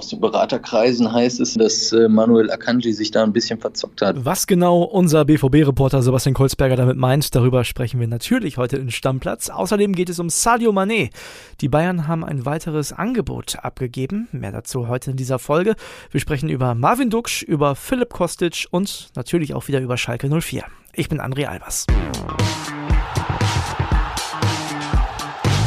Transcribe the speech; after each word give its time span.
aus 0.00 0.08
den 0.08 0.20
Beraterkreisen 0.20 1.12
heißt 1.12 1.40
es, 1.40 1.52
dass 1.54 1.92
äh, 1.92 2.08
Manuel 2.08 2.50
Akanji 2.50 2.94
sich 2.94 3.10
da 3.10 3.22
ein 3.22 3.34
bisschen 3.34 3.60
verzockt 3.60 4.00
hat. 4.00 4.24
Was 4.24 4.46
genau 4.46 4.82
unser 4.82 5.26
BVB-Reporter 5.26 6.00
Sebastian 6.00 6.32
Kolzberger 6.32 6.76
damit 6.76 6.96
meint, 6.96 7.34
darüber 7.34 7.64
sprechen 7.64 8.00
wir 8.00 8.08
natürlich 8.08 8.56
heute 8.56 8.78
in 8.78 8.90
Stammplatz. 8.90 9.50
Außerdem 9.50 9.94
geht 9.94 10.08
es 10.08 10.18
um 10.18 10.30
Sadio 10.30 10.70
Mané. 10.70 11.10
Die 11.60 11.68
Bayern 11.68 12.08
haben 12.08 12.24
ein 12.24 12.46
weiteres 12.46 12.94
Angebot 12.94 13.56
abgegeben. 13.62 14.26
Mehr 14.32 14.52
dazu 14.52 14.88
heute 14.88 15.10
in 15.10 15.18
dieser 15.18 15.38
Folge. 15.38 15.74
Wir 16.10 16.20
sprechen 16.20 16.48
über 16.48 16.74
Marvin 16.74 17.10
Duksch, 17.10 17.42
über 17.42 17.74
Philipp 17.74 18.08
Kostic 18.08 18.68
und 18.70 19.10
natürlich 19.16 19.52
auch 19.52 19.68
wieder 19.68 19.82
über 19.82 19.98
Schalke 19.98 20.30
04. 20.30 20.64
Ich 20.94 21.10
bin 21.10 21.20
André 21.20 21.44
Albers. 21.44 21.84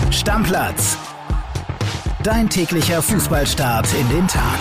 Stammplatz 0.10 0.98
Dein 2.24 2.50
täglicher 2.50 3.02
Fußballstart 3.02 3.94
in 4.00 4.08
den 4.08 4.26
Tag. 4.30 4.58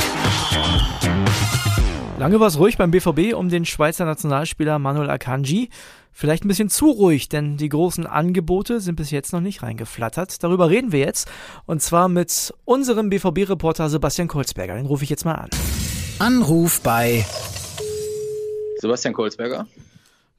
Lange 2.18 2.40
war 2.40 2.48
es 2.48 2.58
ruhig 2.58 2.76
beim 2.76 2.90
BVB 2.90 3.34
um 3.34 3.50
den 3.50 3.64
Schweizer 3.64 4.04
Nationalspieler 4.04 4.80
Manuel 4.80 5.08
Akanji. 5.08 5.68
Vielleicht 6.10 6.44
ein 6.44 6.48
bisschen 6.48 6.70
zu 6.70 6.90
ruhig, 6.90 7.28
denn 7.28 7.58
die 7.58 7.68
großen 7.68 8.04
Angebote 8.04 8.80
sind 8.80 8.96
bis 8.96 9.12
jetzt 9.12 9.32
noch 9.32 9.40
nicht 9.40 9.62
reingeflattert. 9.62 10.42
Darüber 10.42 10.70
reden 10.70 10.90
wir 10.90 10.98
jetzt. 10.98 11.30
Und 11.64 11.80
zwar 11.80 12.08
mit 12.08 12.52
unserem 12.64 13.10
BVB-Reporter 13.10 13.88
Sebastian 13.88 14.26
Kolzberger. 14.26 14.74
Den 14.74 14.86
rufe 14.86 15.04
ich 15.04 15.10
jetzt 15.10 15.24
mal 15.24 15.36
an. 15.36 15.50
Anruf 16.18 16.80
bei 16.80 17.24
Sebastian 18.80 19.14
Kolzberger. 19.14 19.68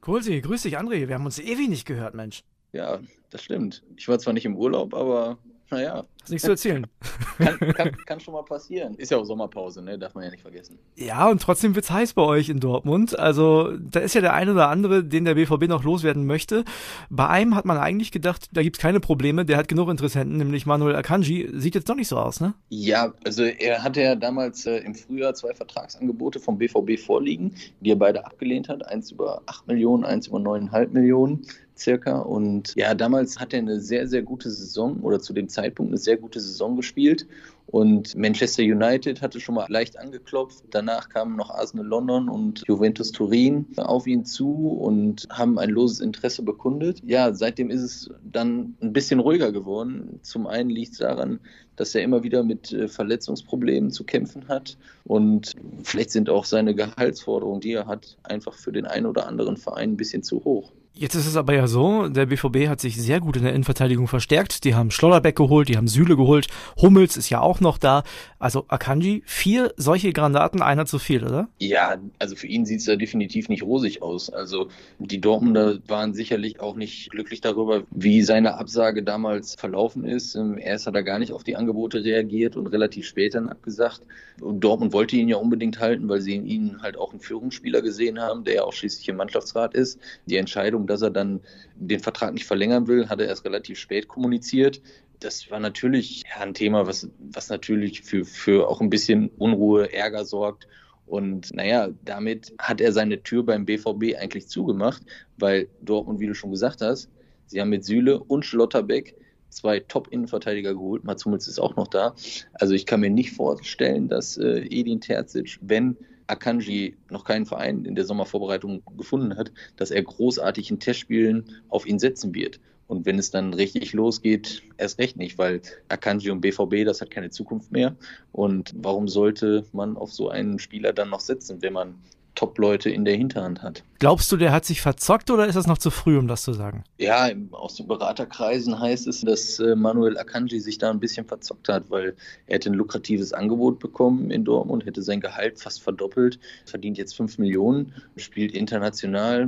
Kolsi, 0.02 0.42
grüß 0.42 0.64
dich, 0.64 0.78
André. 0.78 1.08
Wir 1.08 1.16
haben 1.16 1.26
uns 1.26 1.40
ewig 1.40 1.70
nicht 1.70 1.86
gehört, 1.86 2.16
Mensch. 2.16 2.44
Ja, 2.74 3.00
das 3.30 3.44
stimmt. 3.44 3.82
Ich 3.96 4.10
war 4.10 4.20
zwar 4.20 4.34
nicht 4.34 4.44
im 4.44 4.58
Urlaub, 4.58 4.94
aber 4.94 5.38
naja. 5.74 6.04
Hast 6.24 6.30
nichts 6.30 6.46
zu 6.46 6.52
erzählen. 6.52 6.88
kann, 7.38 7.60
kann, 7.60 7.92
kann, 8.06 8.20
schon 8.22 8.34
mal 8.34 8.46
passieren. 8.46 8.96
Ist 8.96 9.12
ja 9.12 9.18
auch 9.18 9.26
Sommerpause, 9.26 9.82
ne? 9.82 10.00
Darf 10.00 10.16
man 10.16 10.24
ja 10.24 10.32
nicht 10.32 10.42
vergessen. 10.42 10.80
Ja, 10.96 11.30
und 11.30 11.42
trotzdem 11.42 11.76
wird's 11.76 11.92
heiß 11.92 12.14
bei 12.14 12.22
euch 12.22 12.48
in 12.48 12.62
Dortmund. 12.62 13.20
Also, 13.20 13.76
da 13.78 14.00
ist 14.00 14.16
ja 14.16 14.22
der 14.22 14.34
eine 14.34 14.54
oder 14.54 14.70
andere, 14.70 15.04
den 15.04 15.26
der 15.26 15.36
BVB 15.36 15.68
noch 15.68 15.84
loswerden 15.84 16.26
möchte. 16.26 16.64
Bei 17.10 17.28
einem 17.28 17.56
hat 17.56 17.66
man 17.66 17.78
eigentlich 17.78 18.14
gedacht, 18.14 18.48
da 18.54 18.64
gibt's 18.64 18.80
keine 18.80 19.02
Probleme. 19.02 19.44
Der 19.44 19.58
hat 19.58 19.68
genug 19.68 19.90
Interessenten, 19.90 20.38
nämlich 20.38 20.66
Manuel 20.66 20.96
Akanji. 20.96 21.50
Sieht 21.54 21.76
jetzt 21.76 21.90
doch 21.90 21.96
nicht 21.96 22.08
so 22.08 22.18
aus, 22.18 22.40
ne? 22.40 22.54
Ja, 22.70 23.14
also 23.26 23.44
er 23.44 23.84
hatte 23.84 24.02
ja 24.02 24.16
damals 24.16 24.66
äh, 24.66 24.78
im 24.78 24.96
Frühjahr 24.96 25.34
zwei 25.34 25.54
Vertragsangebote 25.54 26.40
vom 26.40 26.58
BVB 26.58 26.98
vorliegen, 26.98 27.56
die 27.82 27.92
er 27.92 27.98
beide 27.98 28.26
abgelehnt 28.26 28.70
hat. 28.70 28.88
Eins 28.88 29.12
über 29.12 29.42
8 29.46 29.68
Millionen, 29.68 30.06
eins 30.06 30.28
über 30.28 30.38
9,5 30.38 30.88
Millionen 30.92 31.46
circa. 31.78 32.20
Und 32.20 32.74
ja, 32.76 32.94
damals 32.94 33.40
hat 33.40 33.54
er 33.54 33.60
eine 33.60 33.80
sehr, 33.80 34.08
sehr 34.08 34.22
gute 34.22 34.50
Saison 34.50 35.00
oder 35.02 35.20
zu 35.20 35.34
dem 35.34 35.50
Zeitpunkt 35.50 35.92
eine 35.92 35.98
sehr 35.98 36.13
gute 36.18 36.40
Saison 36.40 36.76
gespielt. 36.76 37.28
Und 37.68 38.16
Manchester 38.16 38.62
United 38.62 39.22
hatte 39.22 39.40
schon 39.40 39.56
mal 39.56 39.66
leicht 39.70 39.98
angeklopft. 39.98 40.64
Danach 40.72 41.10
kamen 41.10 41.36
noch 41.36 41.50
Arsenal 41.50 41.86
London 41.86 42.30
und 42.30 42.64
Juventus 42.68 43.12
Turin 43.12 43.66
auf 43.78 44.06
ihn 44.06 44.26
zu 44.26 44.68
und 44.68 45.28
haben 45.30 45.58
ein 45.58 45.70
loses 45.70 46.00
Interesse 46.00 46.44
bekundet. 46.44 47.02
Ja, 47.06 47.34
seitdem 47.34 47.70
ist 47.70 47.82
es 47.82 48.10
dann 48.24 48.76
ein 48.82 48.94
bisschen 48.94 49.20
ruhiger 49.20 49.52
geworden. 49.52 50.20
Zum 50.22 50.46
einen 50.46 50.70
liegt 50.70 50.94
es 50.94 51.00
daran, 51.00 51.40
dass 51.76 51.96
er 51.96 52.04
immer 52.04 52.24
wieder 52.24 52.44
mit 52.44 52.72
äh, 52.74 52.88
Verletzungsproblemen 52.88 53.92
zu 53.92 54.04
kämpfen 54.04 54.48
hat. 54.48 54.78
Und 55.06 55.56
vielleicht 55.84 56.12
sind 56.12 56.30
auch 56.30 56.46
seine 56.46 56.76
Gehaltsforderungen, 56.76 57.62
die 57.62 57.74
er 57.74 57.88
hat, 57.88 58.18
einfach 58.24 58.54
für 58.54 58.72
den 58.72 58.86
einen 58.86 59.06
oder 59.06 59.28
anderen 59.28 59.58
Verein 59.58 59.94
ein 59.94 59.98
bisschen 59.98 60.22
zu 60.22 60.44
hoch. 60.44 60.72
Jetzt 60.96 61.16
ist 61.16 61.26
es 61.26 61.36
aber 61.36 61.56
ja 61.56 61.66
so, 61.66 62.08
der 62.08 62.28
BVB 62.28 62.68
hat 62.68 62.80
sich 62.80 63.02
sehr 63.02 63.20
gut 63.20 63.36
in 63.36 63.42
der 63.42 63.54
Innenverteidigung 63.54 64.08
verstärkt. 64.08 64.64
Die 64.64 64.76
haben 64.76 64.92
Schlotterbeck 64.92 65.36
geholt, 65.36 65.68
die 65.68 65.76
haben 65.76 65.88
Süle 65.88 66.16
geholt, 66.16 66.46
Hummels 66.80 67.18
ist 67.18 67.32
ja 67.32 67.42
auch 67.42 67.60
noch 67.60 67.80
da. 67.80 68.04
Also 68.38 68.66
Akanji, 68.68 69.24
vier 69.26 69.74
solche 69.76 70.14
Granaten, 70.14 70.62
einer 70.62 70.86
zu 70.86 71.00
viel, 71.00 71.24
oder? 71.24 71.50
Ja, 71.58 71.98
also 72.20 72.36
für 72.36 72.46
ihn 72.46 72.68
sieht 72.68 72.82
es 72.82 72.86
ja 72.86 72.96
definitiv 72.96 73.50
nicht 73.50 73.64
rosig 73.64 74.04
aus. 74.04 74.30
Also 74.30 74.68
die 75.00 75.20
Dortmunder 75.20 75.80
waren 75.88 76.14
sicherlich 76.14 76.60
auch 76.60 76.76
nicht 76.76 77.10
glücklich 77.10 77.42
darüber, 77.42 77.82
wie 77.90 78.22
seine 78.22 78.60
Absage 78.60 79.02
damals 79.02 79.56
verlaufen 79.56 80.06
ist. 80.06 80.36
Ähm, 80.36 80.60
erst 80.60 80.86
hat 80.86 80.94
er 80.94 81.02
gar 81.02 81.18
nicht 81.18 81.32
auf 81.32 81.44
die 81.44 81.56
Angebote 81.56 82.04
reagiert 82.04 82.56
und 82.56 82.68
relativ 82.68 83.08
spät 83.08 83.34
dann 83.34 83.50
abgesagt. 83.50 84.02
Und 84.42 84.60
Dortmund 84.60 84.94
wollte 84.94 85.16
ihn 85.16 85.28
ja 85.28 85.38
unbedingt 85.38 85.80
halten, 85.80 86.08
weil 86.08 86.22
sie 86.22 86.36
in 86.36 86.46
ihm 86.46 86.82
halt 86.84 86.98
auch 86.98 87.12
einen 87.12 87.20
Führungsspieler 87.20 87.82
gesehen 87.82 88.20
haben, 88.20 88.44
der 88.44 88.56
ja 88.56 88.64
auch 88.64 88.74
schließlich 88.74 89.10
im 89.10 89.16
Mannschaftsrat 89.16 89.74
ist. 89.74 90.00
Die 90.28 90.38
Entscheidung 90.38 90.83
Entscheidung, 90.84 90.88
dass 90.88 91.02
er 91.02 91.12
dann 91.12 91.42
den 91.76 92.00
Vertrag 92.00 92.34
nicht 92.34 92.46
verlängern 92.46 92.88
will, 92.88 93.10
hat 93.10 93.20
er 93.20 93.28
erst 93.28 93.46
relativ 93.46 93.78
spät 93.80 94.08
kommuniziert. 94.08 94.82
Das 95.20 95.50
war 95.50 95.60
natürlich 95.60 96.24
ein 96.38 96.54
Thema, 96.54 96.86
was, 96.86 97.10
was 97.20 97.50
natürlich 97.50 98.02
für, 98.02 98.26
für 98.26 98.68
auch 98.68 98.82
ein 98.82 98.90
bisschen 98.90 99.30
Unruhe, 99.38 99.92
Ärger 99.94 100.26
sorgt. 100.26 100.68
Und 101.06 101.54
naja, 101.54 101.90
damit 102.04 102.54
hat 102.60 102.82
er 102.82 102.92
seine 102.92 103.22
Tür 103.22 103.44
beim 103.44 103.66
BVB 103.66 104.16
eigentlich 104.20 104.48
zugemacht, 104.48 105.04
weil 105.38 105.68
Dortmund, 105.82 106.20
wie 106.20 106.28
du 106.28 106.34
schon 106.34 106.52
gesagt 106.52 106.82
hast, 106.82 107.10
sie 107.46 107.62
haben 107.62 107.70
mit 107.70 107.86
Süle 107.86 108.20
und 108.20 108.46
Schlotterbeck 108.46 109.16
zwei 109.50 109.80
Top-Innenverteidiger 109.80 110.74
geholt. 110.74 111.04
Mats 111.04 111.26
Hummels 111.26 111.48
ist 111.48 111.60
auch 111.60 111.76
noch 111.76 111.88
da. 111.88 112.16
Also 112.54 112.74
ich 112.74 112.86
kann 112.86 113.02
mir 113.02 113.12
nicht 113.12 113.34
vorstellen, 113.34 114.08
dass 114.08 114.38
äh, 114.38 114.66
Edin 114.70 115.00
Terzic, 115.00 115.60
wenn 115.62 115.96
Akanji 116.28 116.96
noch 117.10 117.26
keinen 117.26 117.46
Verein 117.46 117.86
in 117.86 117.96
der 117.96 118.06
Sommervorbereitung 118.06 118.84
gefunden 118.98 119.38
hat, 119.38 119.52
dass 119.76 119.92
er 119.92 120.04
großartig 120.04 120.70
in 120.72 120.80
Testspielen 120.80 121.46
auf 121.70 121.86
ihn 121.86 122.00
setzen 122.00 122.34
wird. 122.34 122.60
Und 122.88 123.06
wenn 123.06 123.18
es 123.18 123.32
dann 123.32 123.54
richtig 123.54 123.94
losgeht, 123.94 124.64
erst 124.78 125.00
recht 125.00 125.18
nicht, 125.18 125.38
weil 125.38 125.62
Akanji 125.90 126.30
und 126.32 126.42
BVB, 126.42 126.86
das 126.86 127.02
hat 127.02 127.10
keine 127.10 127.30
Zukunft 127.30 127.72
mehr. 127.72 127.96
Und 128.32 128.74
warum 128.76 129.08
sollte 129.08 129.66
man 129.72 129.96
auf 129.98 130.12
so 130.12 130.30
einen 130.30 130.60
Spieler 130.60 130.94
dann 130.94 131.10
noch 131.10 131.22
setzen, 131.22 131.62
wenn 131.62 131.74
man 131.74 131.96
Top-Leute 132.36 132.90
in 132.90 133.06
der 133.06 133.16
Hinterhand 133.16 133.62
hat. 133.62 133.84
Glaubst 134.00 134.32
du, 134.32 134.38
der 134.38 134.52
hat 134.52 134.66
sich 134.66 134.82
verzockt 134.82 135.32
oder 135.32 135.46
ist 135.46 135.56
das 135.56 135.68
noch 135.68 135.78
zu 135.78 135.92
früh, 135.92 136.18
um 136.18 136.28
das 136.28 136.44
zu 136.44 136.54
sagen? 136.54 136.84
Ja, 136.98 137.30
aus 137.52 137.76
den 137.76 137.88
Beraterkreisen 137.88 138.80
heißt 138.80 139.08
es, 139.08 139.22
dass 139.22 139.60
äh, 139.60 139.76
Manuel 139.76 140.18
Akanji 140.18 140.60
sich 140.60 140.78
da 140.78 140.90
ein 140.90 141.00
bisschen 141.00 141.26
verzockt 141.26 141.70
hat, 141.70 141.90
weil 141.90 142.16
er 142.48 142.56
hätte 142.56 142.72
ein 142.72 142.76
lukratives 142.76 143.34
Angebot 143.34 143.80
bekommen 143.80 144.32
in 144.32 144.44
Dortmund, 144.44 144.86
hätte 144.86 145.02
sein 145.02 145.22
Gehalt 145.22 145.60
fast 145.60 145.82
verdoppelt, 145.82 146.40
verdient 146.66 146.98
jetzt 146.98 147.16
5 147.16 147.38
Millionen, 147.38 147.94
spielt 148.18 148.54
international, 148.54 149.48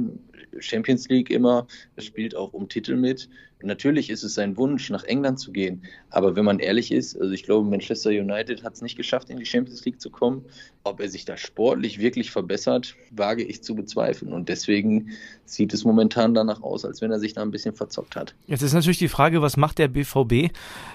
Champions 0.60 1.10
League 1.10 1.30
immer, 1.30 1.68
spielt 1.98 2.36
auch 2.36 2.54
um 2.54 2.70
Titel 2.70 2.96
mit. 2.96 3.30
Natürlich 3.62 4.10
ist 4.10 4.24
es 4.24 4.34
sein 4.34 4.58
Wunsch, 4.58 4.90
nach 4.90 5.04
England 5.06 5.40
zu 5.40 5.52
gehen. 5.52 5.84
Aber 6.10 6.36
wenn 6.36 6.46
man 6.46 6.60
ehrlich 6.60 6.92
ist, 6.92 7.20
also 7.20 7.32
ich 7.32 7.44
glaube, 7.44 7.68
Manchester 7.68 8.10
United 8.10 8.64
hat 8.64 8.74
es 8.74 8.82
nicht 8.82 8.98
geschafft, 8.98 9.30
in 9.30 9.38
die 9.38 9.46
Champions 9.46 9.84
League 9.86 10.02
zu 10.02 10.10
kommen. 10.10 10.46
Ob 10.84 11.00
er 11.00 11.10
sich 11.10 11.26
da 11.26 11.36
sportlich 11.36 12.00
wirklich 12.00 12.32
verbessert, 12.32 12.96
wage 13.12 13.44
ich 13.44 13.64
zu 13.64 13.74
bezweifeln. 13.74 14.34
Und 14.34 14.50
deswegen 14.50 15.12
sieht 15.46 15.74
es 15.74 15.84
momentan 15.84 16.34
danach 16.34 16.62
aus, 16.62 16.86
als 16.86 17.02
wenn 17.02 17.12
er 17.12 17.20
sich 17.20 17.34
da 17.34 17.42
ein 17.42 17.50
bisschen 17.50 17.74
verzockt 17.74 18.16
hat. 18.16 18.36
Jetzt 18.46 18.62
ist 18.62 18.74
natürlich 18.74 19.00
die 19.00 19.08
Frage, 19.08 19.42
was 19.42 19.58
macht 19.58 19.80
der 19.80 19.88
BVB? 19.88 20.54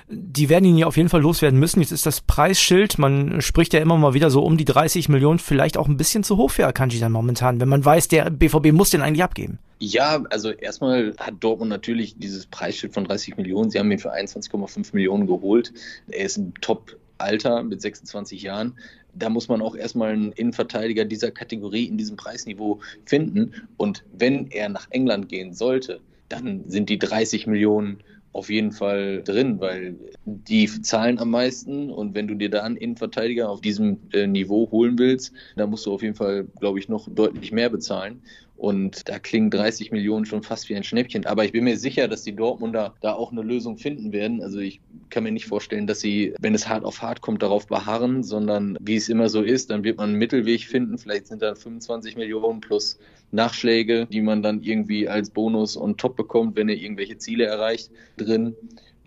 Die 0.09 0.49
werden 0.49 0.65
ihn 0.65 0.79
ja 0.79 0.87
auf 0.87 0.97
jeden 0.97 1.09
Fall 1.09 1.23
loswerden 1.23 1.59
müssen. 1.59 1.81
Jetzt 1.81 1.93
ist 1.93 2.07
das 2.07 2.21
Preisschild, 2.21 2.99
man 2.99 3.41
spricht 3.41 3.73
ja 3.73 3.81
immer 3.81 3.97
mal 3.97 4.15
wieder 4.15 4.31
so 4.31 4.45
um 4.45 4.57
die 4.57 4.65
30 4.65 5.09
Millionen, 5.09 5.39
vielleicht 5.39 5.77
auch 5.77 5.89
ein 5.89 5.97
bisschen 5.97 6.23
zu 6.23 6.37
hoch 6.37 6.51
für 6.51 6.67
Akanji 6.67 7.01
dann 7.01 7.13
momentan, 7.13 7.61
wenn 7.61 7.69
man 7.69 7.85
weiß, 7.85 8.09
der 8.09 8.31
BVB 8.31 8.73
muss 8.73 8.91
den 8.91 9.01
eigentlich 9.01 9.25
abgeben. 9.25 9.59
Ja, 9.83 10.23
also 10.29 10.51
erstmal 10.51 11.15
hat 11.19 11.35
Dortmund 11.41 11.71
natürlich 11.71 12.19
dieses 12.19 12.45
Preisschild 12.47 12.93
von 12.93 13.05
30 13.05 13.39
Millionen. 13.39 13.71
Sie 13.71 13.79
haben 13.79 13.91
ihn 13.91 13.99
für 13.99 14.13
21,5 14.13 14.91
Millionen 14.93 15.27
geholt. 15.27 15.73
Er 16.09 16.27
ist 16.27 16.37
ein 16.37 16.53
Top-Alter 16.61 17.63
mit 17.63 17.81
26 17.81 18.43
Jahren. 18.43 18.77
Da 19.15 19.31
muss 19.31 19.49
man 19.49 19.63
auch 19.63 19.75
erstmal 19.75 20.13
einen 20.13 20.33
Innenverteidiger 20.33 21.07
dieser 21.07 21.31
Kategorie 21.31 21.87
in 21.87 21.97
diesem 21.97 22.17
Preisniveau 22.17 22.81
finden. 23.07 23.55
Und 23.79 24.05
wenn 24.13 24.49
er 24.51 24.69
nach 24.69 24.87
England 24.91 25.31
gehen 25.31 25.55
sollte, 25.55 26.01
dann 26.29 26.69
sind 26.69 26.91
die 26.91 26.99
30 26.99 27.47
Millionen 27.47 28.03
auf 28.33 28.49
jeden 28.49 28.71
Fall 28.71 29.23
drin, 29.25 29.59
weil 29.61 29.97
die 30.25 30.67
zahlen 30.83 31.19
am 31.19 31.31
meisten 31.31 31.91
und 31.91 32.15
wenn 32.15 32.29
du 32.29 32.35
dir 32.35 32.49
da 32.49 32.63
einen 32.63 32.77
Innenverteidiger 32.77 33.49
auf 33.49 33.61
diesem 33.61 33.99
äh, 34.13 34.27
Niveau 34.27 34.71
holen 34.71 34.99
willst, 34.99 35.33
dann 35.57 35.71
musst 35.71 35.87
du 35.87 35.93
auf 35.93 36.03
jeden 36.03 36.15
Fall, 36.15 36.47
glaube 36.61 36.79
ich, 36.79 36.89
noch 36.89 37.09
deutlich 37.09 37.51
mehr 37.51 37.71
bezahlen. 37.71 38.23
Und 38.61 39.09
da 39.09 39.19
klingen 39.19 39.49
30 39.49 39.91
Millionen 39.91 40.27
schon 40.27 40.43
fast 40.43 40.69
wie 40.69 40.77
ein 40.77 40.85
Schnäppchen. 40.85 41.25
Aber 41.25 41.47
ich 41.47 41.53
bin 41.53 41.65
mir 41.65 41.79
sicher, 41.79 42.09
dass 42.09 42.25
die 42.25 42.37
Dortmunder 42.37 42.95
da 43.01 43.15
auch 43.15 43.33
eine 43.33 43.41
Lösung 43.41 43.79
finden 43.79 44.13
werden. 44.13 44.43
Also 44.43 44.59
ich 44.59 44.83
kann 45.09 45.23
mir 45.23 45.33
nicht 45.33 45.47
vorstellen, 45.47 45.87
dass 45.87 46.01
sie, 46.01 46.35
wenn 46.39 46.55
es 46.55 46.69
hart 46.69 46.85
auf 46.85 47.01
hart 47.01 47.23
kommt, 47.23 47.43
darauf 47.43 47.67
beharren, 47.69 48.23
sondern 48.23 48.77
wie 48.79 48.97
es 48.97 49.09
immer 49.09 49.31
so 49.31 49.41
ist, 49.41 49.71
dann 49.71 49.83
wird 49.83 49.97
man 49.97 50.11
einen 50.11 50.19
Mittelweg 50.19 50.67
finden. 50.67 50.99
Vielleicht 50.99 51.29
sind 51.29 51.41
da 51.41 51.55
25 51.55 52.17
Millionen 52.17 52.61
plus 52.61 52.99
Nachschläge, 53.31 54.07
die 54.13 54.21
man 54.21 54.43
dann 54.43 54.61
irgendwie 54.61 55.09
als 55.09 55.31
Bonus 55.31 55.75
und 55.75 55.99
top 55.99 56.15
bekommt, 56.15 56.55
wenn 56.57 56.69
er 56.69 56.77
irgendwelche 56.77 57.17
Ziele 57.17 57.47
erreicht, 57.47 57.91
drin. 58.19 58.55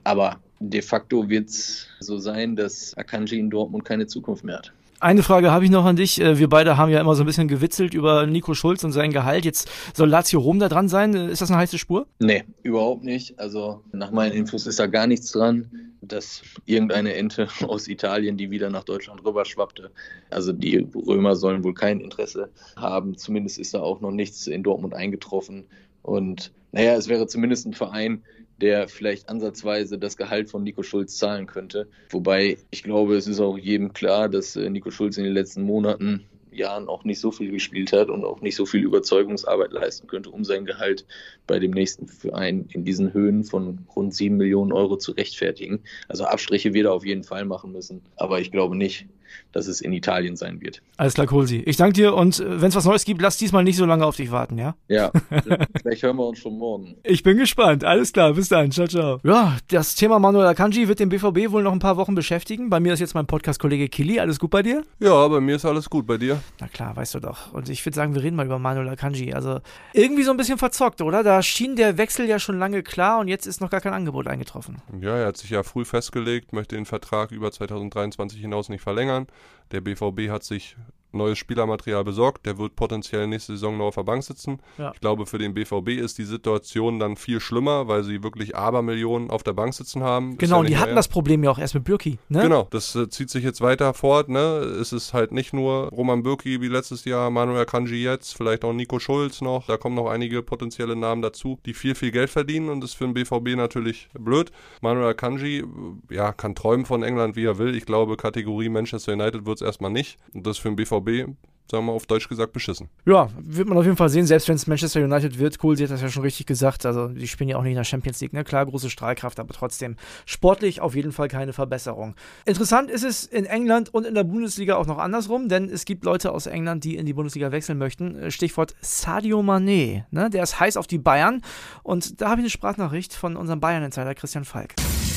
Aber 0.04 0.42
de 0.60 0.82
facto 0.82 1.30
wird 1.30 1.50
es 1.50 1.90
so 2.00 2.18
sein, 2.18 2.56
dass 2.56 2.98
Akanji 2.98 3.38
in 3.38 3.52
Dortmund 3.52 3.86
keine 3.86 4.08
Zukunft 4.08 4.44
mehr 4.46 4.58
hat. 4.58 4.74
Eine 5.04 5.22
Frage 5.22 5.52
habe 5.52 5.66
ich 5.66 5.70
noch 5.70 5.84
an 5.84 5.98
dich. 5.98 6.22
Äh, 6.22 6.40
wir 6.40 6.48
beide 6.48 6.78
haben 6.78 6.90
ja 6.90 7.02
immer 7.02 7.14
so 7.14 7.24
ein 7.24 7.26
bisschen 7.26 7.50
gewitzelt 7.50 7.94
über 7.94 8.26
Nico 8.26 8.54
Schulz 8.54 8.86
und 8.86 8.94
sein 8.94 9.12
Gehalt. 9.12 9.44
Jetzt 9.44 9.70
soll 9.94 10.08
Lazio 10.08 10.40
Rom 10.40 10.60
da 10.60 10.70
dran 10.70 10.88
sein. 10.88 11.14
Ist 11.14 11.42
das 11.42 11.52
eine 11.52 11.60
heiße 11.60 11.78
Spur? 11.78 12.08
Nee, 12.20 12.46
überhaupt 12.62 13.04
nicht. 13.04 13.38
Also 13.38 13.82
nach 13.92 14.12
meinen 14.12 14.32
Infos 14.32 14.66
ist 14.66 14.80
da 14.80 14.88
gar 14.88 15.06
nichts 15.06 15.30
dran, 15.34 15.70
dass 16.02 16.42
irgendeine 16.66 17.16
Ente 17.16 17.50
aus 17.68 17.90
Italien, 17.90 18.38
die 18.38 18.50
wieder 18.50 18.70
nach 18.70 18.86
Deutschland 18.86 19.26
rüberschwappte. 19.26 19.92
Also 20.30 20.54
die 20.54 20.88
Römer 20.96 21.36
sollen 21.36 21.66
wohl 21.66 21.74
kein 21.74 22.00
Interesse 22.00 22.50
haben. 22.78 23.18
Zumindest 23.18 23.60
ist 23.60 23.74
da 23.74 23.82
auch 23.82 24.00
noch 24.00 24.12
nichts 24.12 24.48
in 24.48 24.64
Dortmund 24.64 24.94
eingetroffen. 24.94 25.66
Und 26.02 26.54
naja, 26.72 26.96
es 26.96 27.10
wäre 27.10 27.28
zumindest 27.28 27.68
ein 27.68 27.74
Verein, 27.74 28.24
der 28.64 28.88
vielleicht 28.88 29.28
ansatzweise 29.28 30.00
das 30.00 30.16
Gehalt 30.16 30.50
von 30.50 30.64
Nico 30.64 30.84
Schulz 30.84 31.18
zahlen 31.18 31.48
könnte. 31.48 31.90
Wobei 32.10 32.58
ich 32.72 32.82
glaube, 32.82 33.18
es 33.18 33.28
ist 33.28 33.42
auch 33.42 33.58
jedem 33.58 33.92
klar, 33.92 34.30
dass 34.30 34.56
äh, 34.56 34.70
Nico 34.70 34.90
Schulz 34.90 35.18
in 35.18 35.26
den 35.26 35.34
letzten 35.34 35.64
Monaten 35.64 36.24
Jahren 36.56 36.88
auch 36.88 37.04
nicht 37.04 37.20
so 37.20 37.32
viel 37.32 37.52
gespielt 37.52 37.94
hat 37.94 38.10
und 38.10 38.24
auch 38.26 38.42
nicht 38.42 38.56
so 38.56 38.66
viel 38.66 38.82
Überzeugungsarbeit 38.82 39.72
leisten 39.72 40.08
könnte, 40.08 40.30
um 40.30 40.44
sein 40.44 40.66
Gehalt 40.66 41.06
bei 41.48 41.60
dem 41.60 41.72
nächsten 41.72 42.08
Verein 42.08 42.68
in 42.70 42.86
diesen 42.86 43.14
Höhen 43.14 43.44
von 43.44 43.80
rund 43.96 44.14
sieben 44.14 44.38
Millionen 44.38 44.72
Euro 44.72 44.98
zu 44.98 45.12
rechtfertigen. 45.12 45.82
Also 46.08 46.26
Abstriche 46.26 46.74
wird 46.74 46.86
er 46.86 46.94
auf 46.94 47.06
jeden 47.06 47.24
Fall 47.24 47.46
machen 47.46 47.72
müssen, 47.72 48.02
aber 48.16 48.40
ich 48.40 48.52
glaube 48.52 48.76
nicht, 48.76 49.08
dass 49.52 49.68
es 49.68 49.82
in 49.82 49.94
Italien 49.94 50.36
sein 50.36 50.62
wird. 50.62 50.82
Alles 50.98 51.14
klar, 51.14 51.28
Kohlsi. 51.28 51.58
Ich 51.66 51.78
danke 51.78 51.94
dir 51.94 52.14
und 52.14 52.40
äh, 52.40 52.62
wenn 52.62 52.70
es 52.70 52.76
was 52.76 52.86
Neues 52.86 53.06
gibt, 53.06 53.22
lass 53.22 53.38
diesmal 53.38 53.64
nicht 53.64 53.78
so 53.78 53.86
lange 53.86 54.06
auf 54.06 54.16
dich 54.16 54.32
warten, 54.32 54.58
ja? 54.58 54.76
Ja, 54.88 55.12
vielleicht 55.82 56.04
hören 56.04 56.18
wir 56.18 56.28
uns 56.28 56.40
schon 56.40 56.58
morgen. 56.58 56.96
Ich 57.04 57.24
bin 57.24 57.38
gespannt. 57.38 57.84
Alles 57.84 58.14
klar, 58.14 58.34
bis 58.34 58.50
dann. 58.50 58.72
Ciao, 58.72 58.88
ciao. 58.88 59.20
Ja, 59.24 59.58
das 59.70 59.96
Thema 59.96 60.20
Manuel 60.20 60.48
Akanji 60.48 60.88
wird 60.88 61.00
den 61.00 61.10
BVB 61.10 61.52
wohl 61.52 61.64
noch 61.64 61.74
ein 61.74 61.80
paar 61.80 61.98
Wochen 61.98 62.16
beschäftigen. 62.16 62.70
Bei 62.70 62.80
mir 62.80 62.94
ist 62.94 63.00
jetzt 63.00 63.16
mein 63.16 63.28
Podcast-Kollege 63.28 63.90
Kili. 63.90 64.20
Alles 64.20 64.40
gut 64.40 64.52
bei 64.52 64.64
dir? 64.64 64.84
Ja, 65.00 65.28
bei 65.28 65.40
mir 65.40 65.56
ist 65.56 65.66
alles 65.66 65.90
gut. 65.90 66.06
Bei 66.06 66.18
dir? 66.18 66.42
Na 66.60 66.68
klar, 66.68 66.96
weißt 66.96 67.16
du 67.16 67.20
doch. 67.20 67.54
Und 67.54 67.70
ich 67.70 67.86
würde 67.86 67.96
sagen, 67.96 68.16
wir 68.16 68.24
reden 68.24 68.36
mal 68.36 68.46
über 68.46 68.60
Manuel 68.60 68.90
Akanji. 68.90 69.34
Also 69.34 69.60
irgendwie 69.94 70.24
so 70.24 70.32
ein 70.32 70.38
bisschen 70.38 70.58
verzockt, 70.58 71.02
oder? 71.02 71.24
Da 71.24 71.42
schien 71.42 71.76
der 71.76 71.98
Wechsel 71.98 72.28
ja 72.28 72.40
schon 72.40 72.60
lange 72.60 72.84
klar 72.84 73.20
und 73.20 73.28
jetzt 73.28 73.46
ist 73.46 73.62
noch 73.62 73.70
gar 73.70 73.82
kein 73.82 73.94
Angebot 73.94 74.28
eingetroffen. 74.28 74.82
Ja, 75.02 75.18
er 75.18 75.28
hat 75.28 75.38
sich 75.38 75.50
ja 75.50 75.64
früh 75.64 75.86
festgelegt, 75.86 76.54
möchte 76.54 76.76
den 76.76 76.86
Vertrag 76.86 77.32
über 77.32 77.52
2023 77.52 78.40
hinaus 78.40 78.70
nicht 78.70 78.82
verlängern. 78.82 79.28
Der 79.72 79.82
BVB 79.82 80.30
hat 80.30 80.44
sich 80.44 80.78
neues 81.14 81.38
Spielermaterial 81.38 82.04
besorgt. 82.04 82.46
Der 82.46 82.58
wird 82.58 82.76
potenziell 82.76 83.28
nächste 83.28 83.54
Saison 83.54 83.78
noch 83.78 83.86
auf 83.86 83.96
der 83.96 84.04
Bank 84.04 84.24
sitzen. 84.24 84.60
Ja. 84.78 84.92
Ich 84.94 85.00
glaube, 85.00 85.26
für 85.26 85.38
den 85.38 85.54
BVB 85.54 85.90
ist 85.90 86.18
die 86.18 86.24
Situation 86.24 87.00
dann 87.00 87.16
viel 87.16 87.40
schlimmer, 87.40 87.88
weil 87.88 88.04
sie 88.04 88.24
wirklich 88.24 88.56
Abermillionen 88.56 89.30
auf 89.30 89.44
der 89.44 89.54
Bank 89.54 89.74
sitzen 89.74 90.04
haben. 90.04 90.38
Genau, 90.38 90.56
ja 90.56 90.60
und 90.60 90.70
die 90.70 90.78
hatten 90.78 90.96
das 90.96 91.08
Problem 91.08 91.44
ja 91.44 91.52
auch 91.52 91.60
erst 91.60 91.74
mit 91.74 91.84
Bürki. 91.84 92.20
Ne? 92.30 92.42
Genau, 92.42 92.68
das 92.72 92.96
äh, 92.96 93.10
zieht 93.10 93.30
sich 93.30 93.44
jetzt 93.44 93.62
weiter 93.62 93.94
fort. 93.94 94.30
Ne? 94.30 94.40
Es 94.40 94.94
ist 94.94 95.14
halt 95.14 95.32
nicht 95.32 95.54
nur 95.54 95.90
Roman 95.90 96.24
Bürki 96.24 96.62
wie 96.62 96.68
letztes 96.68 97.06
Jahr, 97.06 97.30
Manuel 97.30 97.66
Kanji 97.66 98.04
jetzt, 98.04 98.36
vielleicht 98.36 98.64
auch 98.64 98.74
Nico 98.74 99.00
Schulz 99.00 99.42
noch. 99.42 99.68
Da 99.68 99.78
kommen 99.78 99.96
noch 99.96 100.10
einige 100.10 100.42
potenzielle 100.44 100.96
Namen 100.96 101.22
dazu, 101.22 101.60
die 101.66 101.74
viel, 101.74 101.96
viel 101.96 102.12
Geld 102.12 102.30
verdienen 102.30 102.70
und 102.70 102.82
das 102.82 102.92
ist 102.92 102.96
für 102.96 103.06
den 103.06 103.14
BVB 103.14 103.56
natürlich 103.56 104.10
blöd. 104.18 104.52
Manuel 104.82 105.14
Kanji, 105.14 105.60
äh, 105.60 106.16
ja, 106.16 106.32
kann 106.34 106.56
träumen 106.56 106.86
von 106.86 107.04
England, 107.04 107.36
wie 107.36 107.46
er 107.46 107.58
will. 107.58 107.76
Ich 107.76 107.86
glaube, 107.86 108.18
Kategorie 108.18 108.70
Manchester 108.70 109.14
United 109.14 109.46
wird 109.46 109.58
es 109.58 109.62
erstmal 109.62 109.92
nicht. 109.92 110.18
Und 110.34 110.46
das 110.48 110.58
für 110.58 110.70
den 110.70 110.76
BVB 110.76 111.03
BVB, 111.04 111.36
sagen 111.74 111.86
wir 111.86 111.92
mal 111.92 111.96
auf 111.96 112.06
Deutsch 112.06 112.30
gesagt, 112.30 112.54
beschissen. 112.54 112.90
Ja, 113.06 113.30
wird 113.40 113.68
man 113.68 113.78
auf 113.78 113.86
jeden 113.86 113.98
Fall 113.98 114.10
sehen, 114.10 114.26
selbst 114.26 114.48
wenn 114.48 114.56
es 114.56 114.68
Manchester 114.68 115.04
United 115.04 115.40
wird. 115.40 115.58
Cool, 115.64 115.76
sie 115.76 115.84
hat 115.84 115.92
das 115.92 116.02
ja 116.02 116.10
schon 116.10 116.24
richtig 116.24 116.46
gesagt. 116.46 116.86
Also, 116.86 117.08
die 117.08 117.28
spielen 117.28 117.50
ja 117.50 117.58
auch 117.58 117.64
nicht 117.64 117.72
in 117.72 117.78
der 117.78 117.84
Champions 117.84 118.22
League. 118.22 118.34
Ne? 118.34 118.44
Klar, 118.44 118.66
große 118.66 118.90
Strahlkraft, 118.90 119.40
aber 119.40 119.54
trotzdem 119.54 119.96
sportlich 120.26 120.82
auf 120.82 120.96
jeden 120.96 121.12
Fall 121.12 121.30
keine 121.30 121.54
Verbesserung. 121.54 122.16
Interessant 122.46 122.92
ist 122.92 123.04
es 123.04 123.26
in 123.26 123.46
England 123.46 123.94
und 123.94 124.06
in 124.06 124.14
der 124.14 124.24
Bundesliga 124.24 124.76
auch 124.76 124.86
noch 124.86 124.98
andersrum, 124.98 125.50
denn 125.50 125.70
es 125.70 125.86
gibt 125.86 126.06
Leute 126.06 126.32
aus 126.32 126.46
England, 126.46 126.84
die 126.84 126.96
in 126.96 127.06
die 127.06 127.14
Bundesliga 127.14 127.52
wechseln 127.52 127.78
möchten. 127.78 128.30
Stichwort 128.30 128.76
Sadio 128.82 129.40
Mané. 129.42 130.04
Ne? 130.12 130.30
Der 130.30 130.44
ist 130.44 130.60
heiß 130.60 130.78
auf 130.78 130.88
die 130.88 131.00
Bayern. 131.00 131.42
Und 131.82 132.22
da 132.22 132.30
habe 132.30 132.42
ich 132.42 132.44
eine 132.44 132.50
Sprachnachricht 132.50 133.14
von 133.14 133.36
unserem 133.36 133.60
Bayern-Insider 133.60 134.14
Christian 134.16 134.46
Falk. 134.46 134.76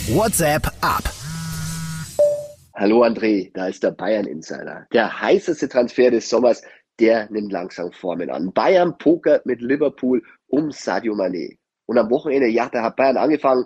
WhatsApp 0.08 0.72
ab. 0.80 1.12
Hallo 2.78 3.04
André, 3.04 3.50
da 3.54 3.68
ist 3.68 3.82
der 3.82 3.92
Bayern 3.92 4.26
Insider. 4.26 4.86
Der 4.92 5.22
heißeste 5.22 5.66
Transfer 5.66 6.10
des 6.10 6.28
Sommers, 6.28 6.60
der 7.00 7.26
nimmt 7.30 7.50
langsam 7.50 7.90
Formen 7.90 8.28
an. 8.28 8.52
Bayern 8.52 8.98
pokert 8.98 9.46
mit 9.46 9.62
Liverpool 9.62 10.22
um 10.48 10.70
Sadio 10.70 11.14
Mané. 11.14 11.56
Und 11.86 11.96
am 11.96 12.10
Wochenende, 12.10 12.48
ja, 12.48 12.68
da 12.68 12.82
hat 12.82 12.96
Bayern 12.96 13.16
angefangen, 13.16 13.64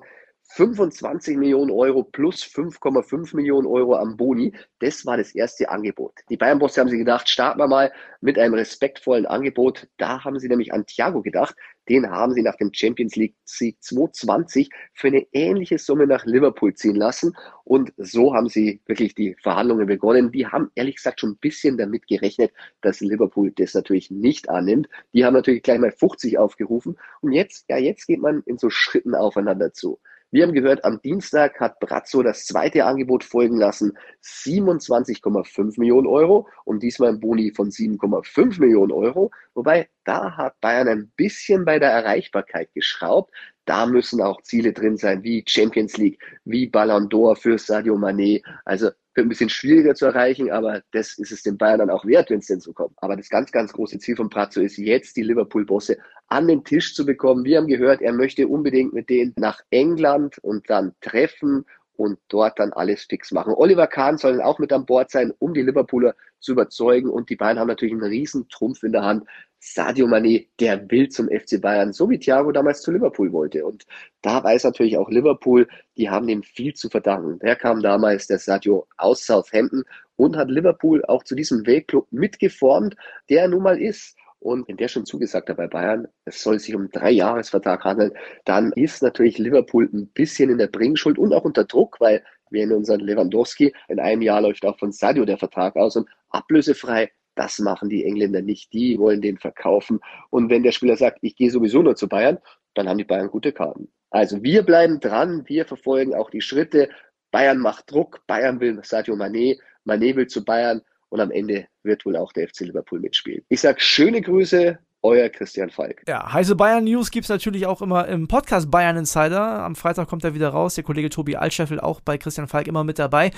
25 0.53 1.37
Millionen 1.37 1.71
Euro 1.71 2.03
plus 2.03 2.43
5,5 2.43 3.37
Millionen 3.37 3.69
Euro 3.69 3.95
am 3.95 4.17
Boni. 4.17 4.53
Das 4.81 5.07
war 5.07 5.17
das 5.17 5.33
erste 5.33 5.71
Angebot. 5.71 6.13
Die 6.29 6.37
Bayern-Bosse 6.37 6.81
haben 6.81 6.89
sich 6.89 6.99
gedacht, 6.99 7.29
starten 7.29 7.61
wir 7.61 7.69
mal 7.69 7.93
mit 8.21 8.37
einem 8.37 8.55
respektvollen 8.55 9.27
Angebot. 9.27 9.87
Da 9.97 10.25
haben 10.25 10.41
sie 10.41 10.49
nämlich 10.49 10.73
an 10.73 10.87
Thiago 10.87 11.23
gedacht. 11.23 11.55
Den 11.89 12.11
haben 12.11 12.35
sie 12.35 12.43
nach 12.43 12.57
dem 12.57 12.75
Champions 12.75 13.15
League 13.15 13.37
Sieg 13.45 13.81
2020 13.81 14.71
für 14.93 15.07
eine 15.07 15.25
ähnliche 15.33 15.79
Summe 15.79 16.09
nach 16.09 16.25
Liverpool 16.25 16.75
ziehen 16.75 16.97
lassen. 16.97 17.33
Und 17.63 17.93
so 17.97 18.35
haben 18.35 18.49
sie 18.49 18.81
wirklich 18.87 19.15
die 19.15 19.37
Verhandlungen 19.41 19.87
begonnen. 19.87 20.33
Die 20.33 20.49
haben 20.49 20.73
ehrlich 20.75 20.97
gesagt 20.97 21.21
schon 21.21 21.31
ein 21.31 21.39
bisschen 21.39 21.79
damit 21.79 22.09
gerechnet, 22.09 22.53
dass 22.81 23.01
Liverpool 23.01 23.53
das 23.53 23.75
natürlich 23.75 24.11
nicht 24.11 24.51
annimmt. 24.51 24.89
Die 25.13 25.25
haben 25.25 25.35
natürlich 25.35 25.63
gleich 25.63 25.79
mal 25.79 25.93
50 25.93 26.39
aufgerufen. 26.39 26.99
Und 27.21 27.33
jetzt, 27.33 27.67
ja, 27.69 27.77
jetzt 27.77 28.07
geht 28.07 28.21
man 28.21 28.43
in 28.47 28.59
so 28.59 28.69
Schritten 28.69 29.15
aufeinander 29.15 29.73
zu. 29.73 30.01
Wir 30.33 30.45
haben 30.45 30.53
gehört, 30.53 30.85
am 30.85 31.03
Dienstag 31.03 31.59
hat 31.59 31.81
Brazzo 31.81 32.23
das 32.23 32.47
zweite 32.47 32.85
Angebot 32.85 33.25
folgen 33.25 33.57
lassen, 33.57 33.99
27,5 34.23 35.75
Millionen 35.81 36.07
Euro 36.07 36.47
und 36.65 36.85
diesmal 36.85 37.09
ein 37.09 37.19
Boni 37.19 37.51
von 37.51 37.71
7,5 37.71 38.61
Millionen 38.61 38.93
Euro. 38.93 39.33
Wobei, 39.55 39.89
da 40.05 40.37
hat 40.37 40.61
Bayern 40.61 40.87
ein 40.87 41.13
bisschen 41.17 41.65
bei 41.65 41.81
der 41.81 41.91
Erreichbarkeit 41.91 42.73
geschraubt. 42.75 43.35
Da 43.65 43.87
müssen 43.87 44.21
auch 44.23 44.41
Ziele 44.43 44.73
drin 44.73 44.97
sein, 44.97 45.25
wie 45.25 45.45
Champions 45.49 45.97
League, 45.97 46.23
wie 46.45 46.69
Ballon 46.69 47.09
d'Or 47.09 47.35
für 47.35 47.59
Sadio 47.59 47.97
Mané. 47.97 48.43
Also 48.65 48.91
wird 49.15 49.27
ein 49.27 49.29
bisschen 49.29 49.49
schwieriger 49.49 49.95
zu 49.95 50.07
erreichen, 50.07 50.51
aber 50.51 50.83
das 50.93 51.19
ist 51.19 51.33
es 51.33 51.43
den 51.43 51.59
Bayern 51.59 51.81
dann 51.81 51.91
auch 51.91 52.05
wert, 52.05 52.31
wenn 52.31 52.39
es 52.39 52.47
denn 52.47 52.61
so 52.61 52.73
kommt. 52.73 52.97
Aber 52.99 53.17
das 53.17 53.29
ganz, 53.29 53.51
ganz 53.51 53.73
große 53.73 53.99
Ziel 53.99 54.17
von 54.17 54.31
Prazzo 54.31 54.61
ist 54.61 54.77
jetzt, 54.77 55.17
die 55.17 55.23
Liverpool-Bosse 55.23 55.99
an 56.29 56.47
den 56.47 56.65
Tisch 56.65 56.95
zu 56.95 57.05
bekommen. 57.05 57.45
Wir 57.45 57.59
haben 57.59 57.67
gehört, 57.67 58.03
er 58.03 58.13
möchte 58.13 58.47
unbedingt 58.47 58.93
mit 58.93 59.11
denen 59.11 59.33
nach 59.37 59.61
England 59.71 60.39
und 60.39 60.71
dann 60.71 60.95
treffen 61.01 61.65
und 62.01 62.19
dort 62.29 62.59
dann 62.59 62.73
alles 62.73 63.05
fix 63.05 63.31
machen. 63.31 63.53
Oliver 63.55 63.87
Kahn 63.87 64.17
soll 64.17 64.41
auch 64.41 64.59
mit 64.59 64.73
an 64.73 64.87
Bord 64.87 65.11
sein, 65.11 65.35
um 65.39 65.53
die 65.53 65.63
Liverpooler 65.63 66.15
zu 66.39 66.53
überzeugen. 66.53 67.11
Und 67.11 67.29
die 67.29 67.37
Bayern 67.37 67.59
haben 67.59 67.69
natürlich 67.69 67.93
einen 67.93 68.05
riesen 68.05 68.49
Trumpf 68.49 68.83
in 68.83 68.93
der 68.93 69.03
Hand. 69.03 69.25
Sadio 69.61 70.07
Mané, 70.07 70.49
der 70.59 70.91
will 70.91 71.09
zum 71.11 71.29
FC 71.29 71.61
Bayern, 71.61 71.93
so 71.93 72.09
wie 72.09 72.19
Thiago 72.19 72.51
damals 72.51 72.81
zu 72.81 72.91
Liverpool 72.91 73.31
wollte. 73.33 73.65
Und 73.65 73.85
da 74.23 74.43
weiß 74.43 74.65
natürlich 74.65 74.97
auch 74.97 75.11
Liverpool, 75.11 75.69
die 75.97 76.09
haben 76.09 76.27
dem 76.27 76.43
viel 76.43 76.75
zu 76.75 76.89
verdanken. 76.89 77.39
Der 77.41 77.57
kam 77.57 77.83
damals, 77.83 78.27
der 78.27 78.39
Sadio, 78.39 78.87
aus 78.97 79.25
Southampton 79.27 79.85
und 80.17 80.37
hat 80.37 80.51
Liverpool 80.51 81.05
auch 81.05 81.25
zu 81.25 81.35
diesem 81.35 81.67
Weltclub 81.67 82.09
mitgeformt, 82.11 82.97
der 83.29 83.43
er 83.43 83.49
nun 83.49 83.63
mal 83.63 83.81
ist 83.81 84.17
und 84.41 84.67
wenn 84.69 84.79
der 84.79 84.89
schon 84.89 85.05
zugesagt 85.05 85.51
hat 85.51 85.59
bei 85.59 85.67
Bayern, 85.67 86.09
es 86.25 86.43
soll 86.43 86.59
sich 86.59 86.75
um 86.75 86.83
einen 86.83 86.91
Dreijahresvertrag 86.91 87.85
handeln, 87.85 88.13
dann 88.47 88.73
ist 88.73 89.03
natürlich 89.03 89.37
Liverpool 89.37 89.89
ein 89.93 90.09
bisschen 90.09 90.51
in 90.51 90.57
der 90.57 90.67
Bringschuld 90.67 91.19
und 91.19 91.35
auch 91.35 91.45
unter 91.45 91.65
Druck, 91.65 92.01
weil 92.01 92.25
wir 92.49 92.65
in 92.65 92.73
unseren 92.73 93.01
Lewandowski, 93.01 93.75
in 93.89 94.01
einem 94.01 94.23
Jahr 94.23 94.41
läuft 94.41 94.65
auch 94.65 94.79
von 94.79 94.93
Sadio 94.93 95.27
der 95.27 95.37
Vertrag 95.37 95.77
aus 95.77 95.97
und 95.97 96.09
ablösefrei, 96.31 97.11
das 97.41 97.59
machen 97.59 97.89
die 97.89 98.05
Engländer 98.05 98.43
nicht. 98.43 98.71
Die 98.75 98.99
wollen 98.99 99.23
den 99.23 99.39
verkaufen. 99.39 100.01
Und 100.29 100.51
wenn 100.51 100.63
der 100.63 100.73
Spieler 100.73 100.97
sagt, 100.97 101.21
ich 101.23 101.37
gehe 101.37 101.51
sowieso 101.51 101.81
nur 101.81 101.97
zu 101.97 102.07
Bayern, 102.07 102.37
dann 102.75 102.87
haben 102.87 102.99
die 102.99 103.05
Bayern 103.05 103.31
gute 103.31 103.53
Karten. 103.53 103.89
Also 104.11 104.43
wir 104.43 104.63
bleiben 104.63 105.01
dran, 105.01 105.45
wir 105.47 105.65
verfolgen 105.65 106.15
auch 106.15 106.29
die 106.29 106.43
Schritte. 106.43 106.91
Bayern 107.31 107.57
macht 107.57 107.91
Druck, 107.91 108.27
Bayern 108.27 108.61
will 108.61 108.79
Sadio 108.83 109.15
Mané, 109.15 109.59
Mané 109.87 110.15
will 110.17 110.27
zu 110.27 110.45
Bayern 110.45 110.83
und 111.09 111.21
am 111.21 111.31
Ende 111.31 111.67
wird 111.83 112.05
wohl 112.05 112.17
auch 112.17 112.35
der 112.35 112.47
FC 112.47 112.61
Liverpool 112.61 113.01
mitspielen. 113.01 113.43
Ich 113.49 113.63
sage 113.63 113.81
schöne 113.81 114.21
Grüße, 114.21 114.79
euer 115.01 115.29
Christian 115.31 115.71
Falk. 115.71 116.03
Ja, 116.07 116.31
heiße 116.31 116.57
Bayern 116.57 116.85
News 116.85 117.11
gibt 117.11 117.25
es 117.25 117.31
natürlich 117.31 117.67
auch 117.67 117.81
immer 117.81 118.07
im 118.07 118.29
Podcast 118.29 118.71
Bayern 118.71 118.99
Insider. 118.99 119.61
Am 119.63 119.77
Freitag 119.77 120.09
kommt 120.09 120.25
er 120.25 120.35
wieder 120.35 120.51
raus. 120.51 120.75
Der 120.75 120.85
Kollege 120.85 121.09
Tobi 121.09 121.37
Altscheffel 121.37 121.81
auch 121.81 122.03
bei 122.03 122.19
Christian 122.19 122.49
Falk 122.49 122.67
immer 122.67 122.85
mit 122.85 122.99
dabei. 122.99 123.31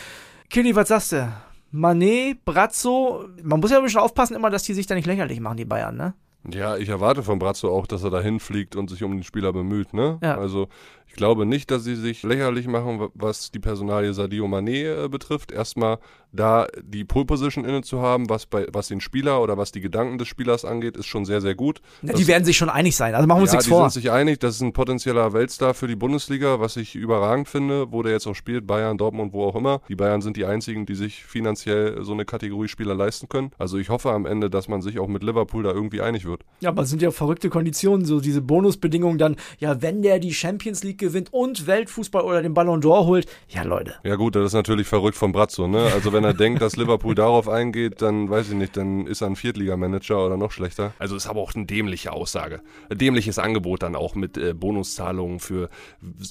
Kili, 0.50 0.74
was 0.74 0.88
sagst 0.88 1.12
du? 1.12 1.32
Manet, 1.72 2.44
Brazzo, 2.44 3.24
man 3.42 3.60
muss 3.60 3.70
ja 3.70 3.78
ein 3.78 3.84
bisschen 3.84 4.00
aufpassen 4.00 4.36
immer, 4.36 4.50
dass 4.50 4.62
die 4.62 4.74
sich 4.74 4.86
da 4.86 4.94
nicht 4.94 5.06
lächerlich 5.06 5.40
machen, 5.40 5.56
die 5.56 5.64
Bayern, 5.64 5.96
ne? 5.96 6.14
Ja, 6.50 6.76
ich 6.76 6.88
erwarte 6.88 7.22
von 7.22 7.38
Brazzo 7.38 7.72
auch, 7.72 7.86
dass 7.86 8.02
er 8.02 8.10
da 8.10 8.20
hinfliegt 8.20 8.74
und 8.76 8.90
sich 8.90 9.02
um 9.04 9.12
den 9.12 9.22
Spieler 9.22 9.52
bemüht, 9.52 9.94
ne? 9.94 10.18
Ja. 10.22 10.36
Also 10.36 10.68
Ich 11.12 11.16
glaube 11.16 11.44
nicht, 11.44 11.70
dass 11.70 11.84
sie 11.84 11.94
sich 11.94 12.22
lächerlich 12.22 12.66
machen, 12.66 13.10
was 13.12 13.50
die 13.50 13.58
Personalie 13.58 14.14
Sadio 14.14 14.46
Mané 14.46 15.04
äh, 15.04 15.08
betrifft. 15.08 15.52
Erstmal 15.52 15.98
da 16.32 16.66
die 16.82 17.04
Pole 17.04 17.26
Position 17.26 17.66
inne 17.66 17.82
zu 17.82 18.00
haben, 18.00 18.30
was 18.30 18.46
bei 18.46 18.66
was 18.72 18.88
den 18.88 19.02
Spieler 19.02 19.42
oder 19.42 19.58
was 19.58 19.72
die 19.72 19.82
Gedanken 19.82 20.16
des 20.16 20.28
Spielers 20.28 20.64
angeht, 20.64 20.96
ist 20.96 21.04
schon 21.04 21.26
sehr 21.26 21.42
sehr 21.42 21.54
gut. 21.54 21.82
Ja, 22.00 22.14
die 22.14 22.26
werden 22.26 22.46
sich 22.46 22.56
schon 22.56 22.70
einig 22.70 22.96
sein. 22.96 23.14
Also 23.14 23.26
machen 23.26 23.40
wir 23.40 23.42
uns 23.42 23.52
ja, 23.52 23.56
nichts 23.56 23.66
die 23.66 23.70
vor. 23.70 23.90
sind 23.90 24.02
sich 24.02 24.10
einig, 24.10 24.40
das 24.40 24.54
ist 24.54 24.62
ein 24.62 24.72
potenzieller 24.72 25.34
Weltstar 25.34 25.74
für 25.74 25.86
die 25.86 25.96
Bundesliga, 25.96 26.60
was 26.60 26.78
ich 26.78 26.94
überragend 26.94 27.46
finde, 27.46 27.92
wo 27.92 28.02
der 28.02 28.12
jetzt 28.12 28.26
auch 28.26 28.34
spielt, 28.34 28.66
Bayern, 28.66 28.96
Dortmund, 28.96 29.34
wo 29.34 29.44
auch 29.44 29.54
immer. 29.54 29.82
Die 29.90 29.96
Bayern 29.96 30.22
sind 30.22 30.38
die 30.38 30.46
einzigen, 30.46 30.86
die 30.86 30.94
sich 30.94 31.24
finanziell 31.24 32.02
so 32.02 32.12
eine 32.12 32.24
Kategorie 32.24 32.68
Spieler 32.68 32.94
leisten 32.94 33.28
können. 33.28 33.50
Also 33.58 33.76
ich 33.76 33.90
hoffe 33.90 34.12
am 34.12 34.24
Ende, 34.24 34.48
dass 34.48 34.66
man 34.66 34.80
sich 34.80 34.98
auch 34.98 35.08
mit 35.08 35.22
Liverpool 35.22 35.62
da 35.62 35.72
irgendwie 35.72 36.00
einig 36.00 36.24
wird. 36.24 36.40
Ja, 36.60 36.70
aber 36.70 36.82
es 36.82 36.88
sind 36.88 37.02
ja 37.02 37.10
verrückte 37.10 37.50
Konditionen, 37.50 38.06
so 38.06 38.20
diese 38.20 38.40
Bonusbedingungen 38.40 39.18
dann, 39.18 39.36
ja, 39.58 39.82
wenn 39.82 40.00
der 40.00 40.18
die 40.18 40.32
Champions 40.32 40.82
League 40.82 41.01
gewinnt 41.02 41.32
und 41.32 41.66
Weltfußball 41.66 42.22
oder 42.22 42.42
den 42.42 42.54
Ballon 42.54 42.80
d'Or 42.80 43.06
holt, 43.06 43.26
ja 43.48 43.62
Leute. 43.62 43.94
Ja 44.04 44.16
gut, 44.16 44.36
das 44.36 44.46
ist 44.46 44.52
natürlich 44.54 44.86
verrückt 44.86 45.16
vom 45.16 45.32
Brazzo, 45.32 45.68
ne? 45.68 45.90
Also 45.92 46.12
wenn 46.12 46.24
er 46.24 46.34
denkt, 46.34 46.62
dass 46.62 46.76
Liverpool 46.76 47.14
darauf 47.14 47.48
eingeht, 47.48 48.00
dann 48.00 48.30
weiß 48.30 48.48
ich 48.48 48.54
nicht, 48.54 48.76
dann 48.76 49.06
ist 49.06 49.20
er 49.20 49.28
ein 49.28 49.36
Viertligamanager 49.36 50.24
oder 50.24 50.36
noch 50.36 50.52
schlechter. 50.52 50.94
Also 50.98 51.16
ist 51.16 51.26
aber 51.26 51.40
auch 51.40 51.54
eine 51.54 51.66
dämliche 51.66 52.12
Aussage. 52.12 52.62
Ein 52.90 52.98
dämliches 52.98 53.38
Angebot 53.38 53.82
dann 53.82 53.96
auch 53.96 54.14
mit 54.14 54.38
äh, 54.38 54.54
Bonuszahlungen 54.54 55.40
für 55.40 55.68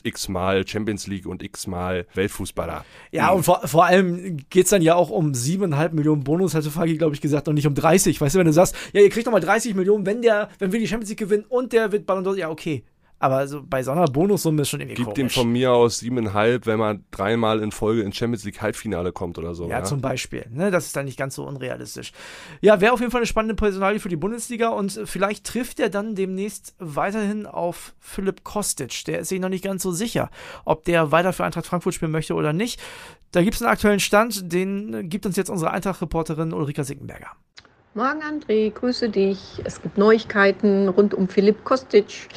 x-mal 0.04 0.68
Champions 0.68 1.08
League 1.08 1.26
und 1.26 1.44
x-mal 1.44 2.08
Weltfußballer. 2.14 2.86
Ja, 3.12 3.30
und 3.32 3.44
vor, 3.44 3.62
vor 3.66 3.86
allem 3.86 4.38
geht 4.50 4.66
es 4.66 4.70
dann 4.70 4.82
ja 4.82 4.96
auch 4.96 5.10
um 5.10 5.34
siebeneinhalb 5.34 5.94
Millionen 5.94 6.24
Bonus, 6.24 6.56
hatte 6.56 6.72
Fagi, 6.72 6.98
glaube 6.98 7.16
ich, 7.16 7.22
gesagt, 7.22 7.48
und 7.48 7.56
nicht 7.56 7.68
um 7.68 7.76
30. 7.76 8.20
Weißt 8.20 8.36
du, 8.36 8.40
wenn 8.40 8.48
du 8.48 8.54
sagst, 8.54 8.76
ja, 8.94 9.02
ihr 9.02 9.10
kriegt 9.10 9.28
doch 9.28 9.32
mal 9.32 9.40
30 9.40 9.76
Millionen, 9.76 10.06
wenn 10.06 10.22
der, 10.22 10.50
wenn 10.60 10.72
wir 10.72 10.80
die 10.80 10.88
Champions 10.88 11.10
League 11.10 11.20
gewinnen 11.20 11.46
und 11.48 11.74
der 11.74 11.92
wird 11.92 12.06
Ballon 12.06 12.26
d'Or, 12.26 12.38
ja, 12.38 12.50
okay. 12.50 12.84
Aber 13.22 13.48
so 13.48 13.62
bei 13.64 13.84
so 13.84 13.92
einer 13.92 14.06
Bonussumme 14.06 14.64
ist 14.64 14.70
schon 14.70 14.80
irgendwie 14.80 14.96
Gibt 14.96 15.16
komisch. 15.16 15.20
ihm 15.20 15.30
von 15.30 15.52
mir 15.52 15.72
aus 15.72 16.00
siebeneinhalb, 16.00 16.66
wenn 16.66 16.80
man 16.80 17.06
dreimal 17.12 17.62
in 17.62 17.72
Folge 17.72 18.02
ins 18.02 18.16
Champions 18.16 18.44
League 18.46 18.60
Halbfinale 18.64 19.12
kommt 19.12 19.38
oder 19.38 19.54
so. 19.54 19.66
Ja, 19.66 19.78
Ja, 19.78 19.84
zum 19.84 20.02
Beispiel. 20.02 20.48
Ne? 20.50 20.72
Das 20.72 20.88
ist 20.88 20.96
dann 20.96 21.06
nicht 21.06 21.20
ganz 21.20 21.36
so 21.36 21.46
unrealistisch. 21.46 22.14
Ja, 22.62 22.82
wäre 22.82 22.94
auf 22.94 23.00
jeden 23.00 23.12
Fall 23.12 23.20
eine 23.20 23.28
spannende 23.28 23.54
Personalie 23.54 24.00
für 24.00 24.10
die 24.10 24.16
Bundesliga 24.16 24.70
und 24.70 25.00
vielleicht 25.06 25.46
trifft 25.46 25.80
er 25.80 25.90
dann 25.90 26.16
demnächst 26.16 26.74
weiterhin 26.80 27.46
auf 27.46 27.94
Philipp 28.00 28.44
Kostic. 28.44 29.06
Der 29.06 29.20
ist 29.20 29.30
sich 29.30 29.40
noch 29.40 29.50
nicht 29.50 29.64
ganz 29.64 29.84
so 29.84 29.92
sicher, 29.92 30.32
ob 30.66 30.84
der 30.86 31.12
weiter 31.12 31.32
für 31.32 31.44
Eintracht 31.44 31.68
Frankfurt 31.68 31.94
spielen 31.94 32.12
möchte 32.12 32.34
oder 32.34 32.54
nicht. 32.54 32.82
Da 33.32 33.44
gibt 33.44 33.54
es 33.54 33.62
einen 33.62 33.72
aktuellen 33.72 34.00
Stand, 34.00 34.52
den 34.52 35.10
gibt 35.10 35.28
uns 35.28 35.36
jetzt 35.36 35.52
unsere 35.52 35.70
Eintracht-Reporterin 35.70 36.54
Ulrika 36.54 36.84
Sickenberger. 36.84 37.28
Morgen, 37.94 38.22
André, 38.22 38.72
grüße 38.72 39.10
dich. 39.10 39.62
Es 39.66 39.82
gibt 39.82 39.98
Neuigkeiten 39.98 40.88
rund 40.88 41.14
um 41.14 41.28
Philipp 41.28 41.66
Kostic. 41.66 42.30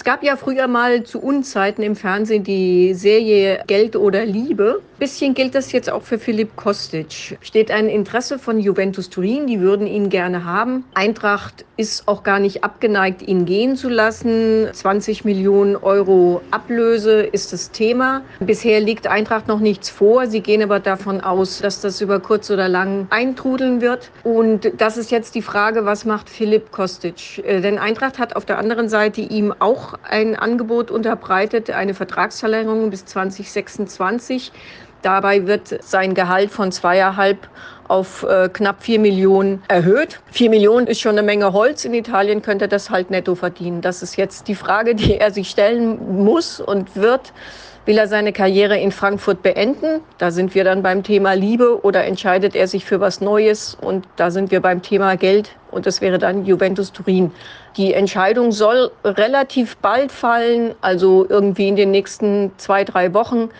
Es 0.00 0.04
gab 0.04 0.22
ja 0.22 0.36
früher 0.36 0.66
mal 0.66 1.02
zu 1.02 1.20
Unzeiten 1.20 1.82
im 1.82 1.94
Fernsehen 1.94 2.42
die 2.42 2.94
Serie 2.94 3.62
Geld 3.66 3.96
oder 3.96 4.24
Liebe. 4.24 4.80
Bisschen 4.98 5.34
gilt 5.34 5.54
das 5.54 5.72
jetzt 5.72 5.90
auch 5.90 6.02
für 6.02 6.18
Philipp 6.18 6.56
Kostic. 6.56 7.38
Steht 7.42 7.70
ein 7.70 7.86
Interesse 7.86 8.38
von 8.38 8.58
Juventus 8.58 9.10
Turin, 9.10 9.46
die 9.46 9.60
würden 9.60 9.86
ihn 9.86 10.08
gerne 10.08 10.44
haben. 10.44 10.84
Eintracht 10.94 11.66
ist 11.76 12.08
auch 12.08 12.22
gar 12.22 12.38
nicht 12.38 12.64
abgeneigt, 12.64 13.22
ihn 13.22 13.46
gehen 13.46 13.76
zu 13.76 13.88
lassen. 13.88 14.68
20 14.72 15.24
Millionen 15.24 15.76
Euro 15.76 16.42
Ablöse 16.50 17.22
ist 17.22 17.52
das 17.54 17.70
Thema. 17.70 18.22
Bisher 18.40 18.80
liegt 18.80 19.06
Eintracht 19.06 19.48
noch 19.48 19.60
nichts 19.60 19.88
vor. 19.88 20.26
Sie 20.26 20.40
gehen 20.40 20.62
aber 20.62 20.80
davon 20.80 21.22
aus, 21.22 21.60
dass 21.60 21.80
das 21.80 22.00
über 22.00 22.20
kurz 22.20 22.50
oder 22.50 22.68
lang 22.68 23.06
eintrudeln 23.08 23.80
wird. 23.80 24.10
Und 24.22 24.70
das 24.78 24.98
ist 24.98 25.10
jetzt 25.10 25.34
die 25.34 25.42
Frage, 25.42 25.86
was 25.86 26.04
macht 26.04 26.28
Philipp 26.28 26.70
Kostic? 26.72 27.42
Äh, 27.44 27.60
Denn 27.62 27.78
Eintracht 27.78 28.18
hat 28.18 28.36
auf 28.36 28.44
der 28.44 28.58
anderen 28.58 28.90
Seite 28.90 29.22
ihm 29.22 29.54
auch 29.58 29.89
ein 30.02 30.36
Angebot 30.36 30.90
unterbreitet, 30.90 31.70
eine 31.70 31.94
Vertragsverlängerung 31.94 32.90
bis 32.90 33.04
2026. 33.04 34.52
Dabei 35.02 35.46
wird 35.46 35.82
sein 35.82 36.14
Gehalt 36.14 36.50
von 36.50 36.72
zweieinhalb 36.72 37.48
auf 37.88 38.22
äh, 38.22 38.48
knapp 38.52 38.82
vier 38.82 39.00
Millionen 39.00 39.62
erhöht. 39.66 40.20
Vier 40.30 40.50
Millionen 40.50 40.86
ist 40.86 41.00
schon 41.00 41.12
eine 41.12 41.22
Menge 41.22 41.52
Holz. 41.52 41.84
In 41.84 41.94
Italien 41.94 42.42
könnte 42.42 42.66
er 42.66 42.68
das 42.68 42.90
halt 42.90 43.10
netto 43.10 43.34
verdienen. 43.34 43.80
Das 43.80 44.02
ist 44.02 44.16
jetzt 44.16 44.46
die 44.46 44.54
Frage, 44.54 44.94
die 44.94 45.18
er 45.18 45.32
sich 45.32 45.50
stellen 45.50 46.22
muss 46.22 46.60
und 46.60 46.94
wird. 46.94 47.32
Will 47.86 47.96
er 47.98 48.06
seine 48.06 48.32
Karriere 48.32 48.78
in 48.78 48.92
Frankfurt 48.92 49.42
beenden? 49.42 50.02
Da 50.18 50.30
sind 50.30 50.54
wir 50.54 50.64
dann 50.64 50.82
beim 50.82 51.02
Thema 51.02 51.32
Liebe 51.32 51.82
oder 51.82 52.04
entscheidet 52.04 52.54
er 52.54 52.68
sich 52.68 52.84
für 52.84 53.00
was 53.00 53.20
Neues? 53.20 53.76
Und 53.80 54.06
da 54.16 54.30
sind 54.30 54.50
wir 54.50 54.60
beim 54.60 54.82
Thema 54.82 55.16
Geld 55.16 55.56
und 55.70 55.86
das 55.86 56.00
wäre 56.00 56.18
dann 56.18 56.44
Juventus 56.44 56.92
Turin. 56.92 57.32
Die 57.76 57.94
Entscheidung 57.94 58.52
soll 58.52 58.90
relativ 59.04 59.76
bald 59.76 60.10
fallen, 60.12 60.74
also 60.80 61.26
irgendwie 61.28 61.68
in 61.68 61.76
den 61.76 61.90
nächsten 61.90 62.50
zwei, 62.56 62.84
drei 62.84 63.14
Wochen. 63.14 63.50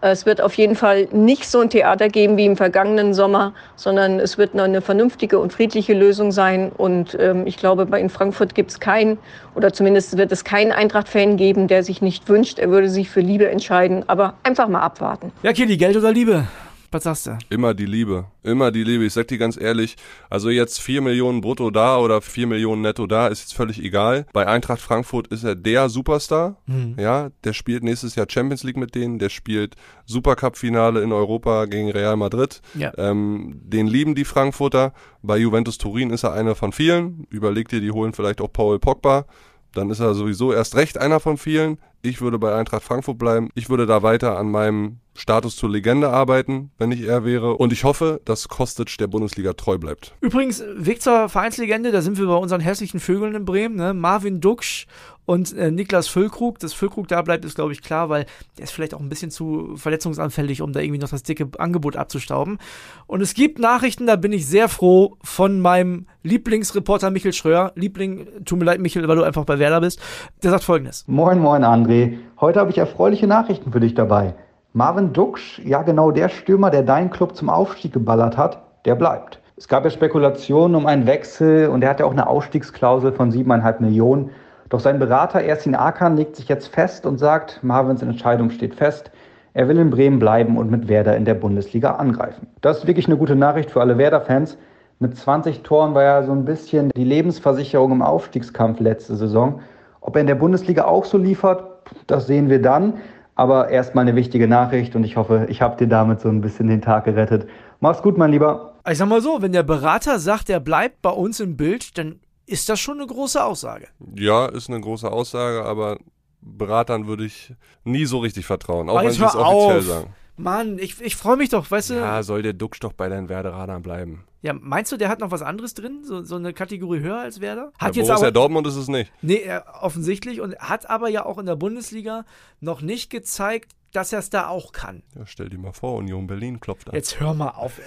Es 0.00 0.26
wird 0.26 0.40
auf 0.40 0.54
jeden 0.54 0.76
Fall 0.76 1.08
nicht 1.10 1.44
so 1.48 1.58
ein 1.58 1.70
Theater 1.70 2.08
geben 2.08 2.36
wie 2.36 2.46
im 2.46 2.56
vergangenen 2.56 3.14
Sommer, 3.14 3.52
sondern 3.74 4.20
es 4.20 4.38
wird 4.38 4.58
eine 4.58 4.80
vernünftige 4.80 5.40
und 5.40 5.52
friedliche 5.52 5.92
Lösung 5.92 6.30
sein. 6.30 6.70
Und 6.76 7.16
ähm, 7.18 7.46
ich 7.46 7.56
glaube, 7.56 7.88
in 7.98 8.08
Frankfurt 8.08 8.54
gibt 8.54 8.70
es 8.70 8.78
keinen, 8.78 9.18
oder 9.56 9.72
zumindest 9.72 10.16
wird 10.16 10.30
es 10.30 10.44
keinen 10.44 10.70
Eintracht-Fan 10.70 11.36
geben, 11.36 11.66
der 11.66 11.82
sich 11.82 12.00
nicht 12.00 12.28
wünscht, 12.28 12.60
er 12.60 12.70
würde 12.70 12.88
sich 12.88 13.10
für 13.10 13.20
Liebe 13.20 13.48
entscheiden. 13.48 14.04
Aber 14.06 14.34
einfach 14.44 14.68
mal 14.68 14.82
abwarten. 14.82 15.32
Ja, 15.42 15.52
Kili, 15.52 15.76
Geld 15.76 15.96
oder 15.96 16.12
Liebe? 16.12 16.44
Was 16.90 17.04
sagst 17.04 17.26
du? 17.26 17.38
Immer 17.50 17.74
die 17.74 17.84
Liebe. 17.84 18.26
Immer 18.42 18.70
die 18.70 18.82
Liebe. 18.82 19.04
Ich 19.04 19.12
sag 19.12 19.28
dir 19.28 19.36
ganz 19.36 19.60
ehrlich, 19.60 19.96
also 20.30 20.48
jetzt 20.48 20.80
4 20.80 21.02
Millionen 21.02 21.42
brutto 21.42 21.70
da 21.70 21.98
oder 21.98 22.22
4 22.22 22.46
Millionen 22.46 22.80
netto 22.80 23.06
da, 23.06 23.28
ist 23.28 23.40
jetzt 23.40 23.54
völlig 23.54 23.82
egal. 23.82 24.26
Bei 24.32 24.46
Eintracht 24.46 24.80
Frankfurt 24.80 25.26
ist 25.28 25.44
er 25.44 25.54
der 25.54 25.90
Superstar. 25.90 26.56
Mhm. 26.66 26.96
Ja, 26.98 27.28
der 27.44 27.52
spielt 27.52 27.84
nächstes 27.84 28.14
Jahr 28.14 28.26
Champions 28.28 28.64
League 28.64 28.78
mit 28.78 28.94
denen, 28.94 29.18
der 29.18 29.28
spielt 29.28 29.76
Supercup-Finale 30.06 31.02
in 31.02 31.12
Europa 31.12 31.66
gegen 31.66 31.90
Real 31.90 32.16
Madrid. 32.16 32.62
Ja. 32.74 32.92
Ähm, 32.96 33.60
den 33.64 33.86
lieben 33.86 34.14
die 34.14 34.24
Frankfurter. 34.24 34.94
Bei 35.22 35.36
Juventus 35.36 35.76
Turin 35.76 36.10
ist 36.10 36.24
er 36.24 36.32
einer 36.32 36.54
von 36.54 36.72
vielen. 36.72 37.26
Überleg 37.28 37.68
dir, 37.68 37.80
die 37.80 37.90
holen 37.90 38.14
vielleicht 38.14 38.40
auch 38.40 38.52
Paul 38.52 38.78
Pogba. 38.78 39.26
Dann 39.74 39.90
ist 39.90 40.00
er 40.00 40.14
sowieso 40.14 40.52
erst 40.52 40.74
recht 40.76 40.98
einer 40.98 41.20
von 41.20 41.36
vielen. 41.36 41.78
Ich 42.02 42.20
würde 42.20 42.38
bei 42.38 42.54
Eintracht 42.54 42.84
Frankfurt 42.84 43.18
bleiben. 43.18 43.50
Ich 43.54 43.68
würde 43.70 43.86
da 43.86 44.02
weiter 44.02 44.38
an 44.38 44.50
meinem 44.50 44.98
Status 45.14 45.56
zur 45.56 45.68
Legende 45.68 46.10
arbeiten, 46.10 46.70
wenn 46.78 46.92
ich 46.92 47.02
er 47.02 47.24
wäre. 47.24 47.54
Und 47.54 47.72
ich 47.72 47.82
hoffe, 47.82 48.20
dass 48.24 48.48
Kostic 48.48 48.96
der 48.98 49.08
Bundesliga 49.08 49.52
treu 49.54 49.78
bleibt. 49.78 50.14
Übrigens, 50.20 50.62
Weg 50.76 51.02
zur 51.02 51.28
Vereinslegende, 51.28 51.90
da 51.90 52.00
sind 52.00 52.18
wir 52.18 52.26
bei 52.26 52.36
unseren 52.36 52.60
hässlichen 52.60 53.00
Vögeln 53.00 53.34
in 53.34 53.44
Bremen, 53.44 53.74
ne? 53.74 53.94
Marvin 53.94 54.40
Duksch 54.40 54.86
und 55.28 55.54
äh, 55.58 55.70
Niklas 55.70 56.08
Füllkrug. 56.08 56.58
Dass 56.58 56.72
Füllkrug 56.72 57.06
da 57.06 57.20
bleibt, 57.20 57.44
ist, 57.44 57.54
glaube 57.54 57.72
ich, 57.72 57.82
klar, 57.82 58.08
weil 58.08 58.24
der 58.56 58.64
ist 58.64 58.72
vielleicht 58.72 58.94
auch 58.94 59.00
ein 59.00 59.10
bisschen 59.10 59.30
zu 59.30 59.76
verletzungsanfällig, 59.76 60.62
um 60.62 60.72
da 60.72 60.80
irgendwie 60.80 61.00
noch 61.00 61.10
das 61.10 61.22
dicke 61.22 61.48
Angebot 61.58 61.96
abzustauben. 61.96 62.58
Und 63.06 63.20
es 63.20 63.34
gibt 63.34 63.58
Nachrichten, 63.58 64.06
da 64.06 64.16
bin 64.16 64.32
ich 64.32 64.46
sehr 64.46 64.68
froh, 64.68 65.16
von 65.22 65.60
meinem 65.60 66.06
Lieblingsreporter 66.22 67.10
Michel 67.10 67.34
Schröer. 67.34 67.72
Liebling, 67.74 68.26
tut 68.46 68.58
mir 68.58 68.64
leid, 68.64 68.80
Michel, 68.80 69.06
weil 69.06 69.16
du 69.16 69.22
einfach 69.22 69.44
bei 69.44 69.58
Werder 69.58 69.82
bist. 69.82 70.00
Der 70.42 70.50
sagt 70.50 70.64
folgendes. 70.64 71.04
Moin, 71.06 71.38
moin, 71.38 71.62
André. 71.62 72.14
Heute 72.40 72.60
habe 72.60 72.70
ich 72.70 72.78
erfreuliche 72.78 73.26
Nachrichten 73.26 73.70
für 73.70 73.80
dich 73.80 73.94
dabei. 73.94 74.34
Marvin 74.72 75.12
Duksch, 75.12 75.60
ja 75.62 75.82
genau 75.82 76.10
der 76.10 76.30
Stürmer, 76.30 76.70
der 76.70 76.84
deinen 76.84 77.10
Club 77.10 77.36
zum 77.36 77.50
Aufstieg 77.50 77.92
geballert 77.92 78.38
hat, 78.38 78.62
der 78.86 78.94
bleibt. 78.94 79.40
Es 79.58 79.68
gab 79.68 79.84
ja 79.84 79.90
Spekulationen 79.90 80.74
um 80.74 80.86
einen 80.86 81.06
Wechsel 81.06 81.68
und 81.68 81.82
er 81.82 81.90
hat 81.90 82.00
ja 82.00 82.06
auch 82.06 82.12
eine 82.12 82.28
Ausstiegsklausel 82.28 83.12
von 83.12 83.30
7,5 83.30 83.82
Millionen. 83.82 84.30
Doch 84.68 84.80
sein 84.80 84.98
Berater 84.98 85.40
Ersin 85.40 85.74
Akan 85.74 86.16
legt 86.16 86.36
sich 86.36 86.48
jetzt 86.48 86.68
fest 86.68 87.06
und 87.06 87.18
sagt, 87.18 87.60
Marvins 87.62 88.02
Entscheidung 88.02 88.50
steht 88.50 88.74
fest. 88.74 89.10
Er 89.54 89.66
will 89.66 89.78
in 89.78 89.88
Bremen 89.88 90.18
bleiben 90.18 90.58
und 90.58 90.70
mit 90.70 90.88
Werder 90.88 91.16
in 91.16 91.24
der 91.24 91.34
Bundesliga 91.34 91.92
angreifen. 91.92 92.46
Das 92.60 92.78
ist 92.78 92.86
wirklich 92.86 93.06
eine 93.06 93.16
gute 93.16 93.34
Nachricht 93.34 93.70
für 93.70 93.80
alle 93.80 93.96
Werder-Fans. 93.96 94.58
Mit 94.98 95.16
20 95.16 95.62
Toren 95.62 95.94
war 95.94 96.02
er 96.02 96.24
so 96.24 96.32
ein 96.32 96.44
bisschen 96.44 96.90
die 96.94 97.04
Lebensversicherung 97.04 97.92
im 97.92 98.02
Aufstiegskampf 98.02 98.80
letzte 98.80 99.16
Saison. 99.16 99.60
Ob 100.02 100.16
er 100.16 100.20
in 100.20 100.26
der 100.26 100.34
Bundesliga 100.34 100.84
auch 100.84 101.06
so 101.06 101.16
liefert, 101.16 101.64
das 102.06 102.26
sehen 102.26 102.50
wir 102.50 102.60
dann. 102.60 102.94
Aber 103.36 103.68
erstmal 103.70 104.02
eine 104.02 104.16
wichtige 104.16 104.48
Nachricht 104.48 104.96
und 104.96 105.04
ich 105.04 105.16
hoffe, 105.16 105.46
ich 105.48 105.62
habe 105.62 105.76
dir 105.76 105.86
damit 105.86 106.20
so 106.20 106.28
ein 106.28 106.40
bisschen 106.40 106.66
den 106.66 106.82
Tag 106.82 107.04
gerettet. 107.04 107.48
Mach's 107.80 108.02
gut, 108.02 108.18
mein 108.18 108.32
Lieber. 108.32 108.74
Ich 108.90 108.98
sag 108.98 109.08
mal 109.08 109.20
so, 109.22 109.40
wenn 109.40 109.52
der 109.52 109.62
Berater 109.62 110.18
sagt, 110.18 110.50
er 110.50 110.60
bleibt 110.60 111.00
bei 111.00 111.10
uns 111.10 111.38
im 111.38 111.56
Bild, 111.56 111.96
dann 111.96 112.16
ist 112.48 112.68
das 112.68 112.80
schon 112.80 112.98
eine 112.98 113.06
große 113.06 113.42
Aussage. 113.44 113.88
Ja, 114.14 114.46
ist 114.46 114.68
eine 114.68 114.80
große 114.80 115.10
Aussage, 115.10 115.64
aber 115.64 115.98
Beratern 116.40 117.06
würde 117.06 117.24
ich 117.24 117.52
nie 117.84 118.04
so 118.06 118.18
richtig 118.18 118.46
vertrauen, 118.46 118.88
auch 118.88 118.96
Aber 118.98 119.04
wenn 119.08 119.12
sie 119.12 119.24
es 119.24 119.34
offiziell 119.34 119.78
auf. 119.78 119.84
sagen. 119.84 120.14
Mann, 120.36 120.78
ich, 120.78 121.00
ich 121.00 121.16
freue 121.16 121.36
mich 121.36 121.48
doch, 121.48 121.68
weißt 121.68 121.90
du? 121.90 121.94
Ja, 121.94 122.22
soll 122.22 122.42
der 122.42 122.52
Duxch 122.52 122.78
doch 122.78 122.92
bei 122.92 123.08
deinen 123.08 123.28
Werderadern 123.28 123.82
bleiben. 123.82 124.24
Ja, 124.40 124.52
meinst 124.52 124.92
du, 124.92 124.96
der 124.96 125.08
hat 125.08 125.18
noch 125.18 125.32
was 125.32 125.42
anderes 125.42 125.74
drin? 125.74 126.04
So, 126.04 126.22
so 126.22 126.36
eine 126.36 126.52
Kategorie 126.52 127.00
höher 127.00 127.18
als 127.18 127.40
Werder? 127.40 127.72
Hat 127.76 127.92
Bei 127.92 127.98
jetzt 127.98 128.06
Borussia 128.06 128.28
aber, 128.28 128.30
Dortmund 128.30 128.66
ist 128.68 128.76
es 128.76 128.86
nicht. 128.86 129.12
Nee, 129.20 129.38
er, 129.42 129.64
offensichtlich. 129.80 130.40
Und 130.40 130.56
hat 130.60 130.88
aber 130.88 131.08
ja 131.08 131.26
auch 131.26 131.38
in 131.38 131.46
der 131.46 131.56
Bundesliga 131.56 132.24
noch 132.60 132.80
nicht 132.82 133.10
gezeigt, 133.10 133.72
dass 133.92 134.12
er 134.12 134.18
es 134.18 134.30
da 134.30 134.48
auch 134.48 134.72
kann. 134.72 135.02
Ja, 135.16 135.26
stell 135.26 135.48
dir 135.48 135.58
mal 135.58 135.72
vor, 135.72 135.96
Union 135.96 136.26
Berlin 136.26 136.60
klopft 136.60 136.88
an. 136.88 136.94
Jetzt 136.94 137.20
hör 137.20 137.34
mal 137.34 137.50
auf. 137.50 137.80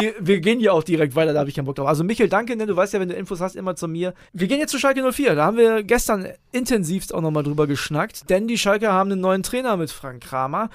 wir, 0.00 0.14
wir, 0.20 0.40
gehen 0.40 0.60
ja 0.60 0.72
auch 0.72 0.82
direkt 0.82 1.14
weiter, 1.14 1.32
da 1.32 1.40
habe 1.40 1.48
ich 1.48 1.56
keinen 1.56 1.64
Bock 1.64 1.76
drauf. 1.76 1.88
Also 1.88 2.04
Michael, 2.04 2.28
danke, 2.28 2.56
ne? 2.56 2.66
du 2.66 2.76
weißt 2.76 2.92
ja, 2.92 3.00
wenn 3.00 3.08
du 3.08 3.14
Infos 3.14 3.40
hast, 3.40 3.56
immer 3.56 3.76
zu 3.76 3.88
mir. 3.88 4.14
Wir 4.32 4.46
gehen 4.46 4.58
jetzt 4.58 4.72
zu 4.72 4.78
Schalke 4.78 5.10
04. 5.10 5.34
Da 5.34 5.44
haben 5.44 5.56
wir 5.56 5.82
gestern 5.82 6.28
intensivst 6.52 7.14
auch 7.14 7.22
nochmal 7.22 7.42
drüber 7.42 7.66
geschnackt, 7.66 8.28
denn 8.30 8.46
die 8.46 8.58
Schalke 8.58 8.92
haben 8.92 9.10
einen 9.10 9.20
neuen 9.20 9.42
Trainer 9.42 9.76
mit 9.76 9.90
Frank 9.90 10.22
Kramer. 10.22 10.70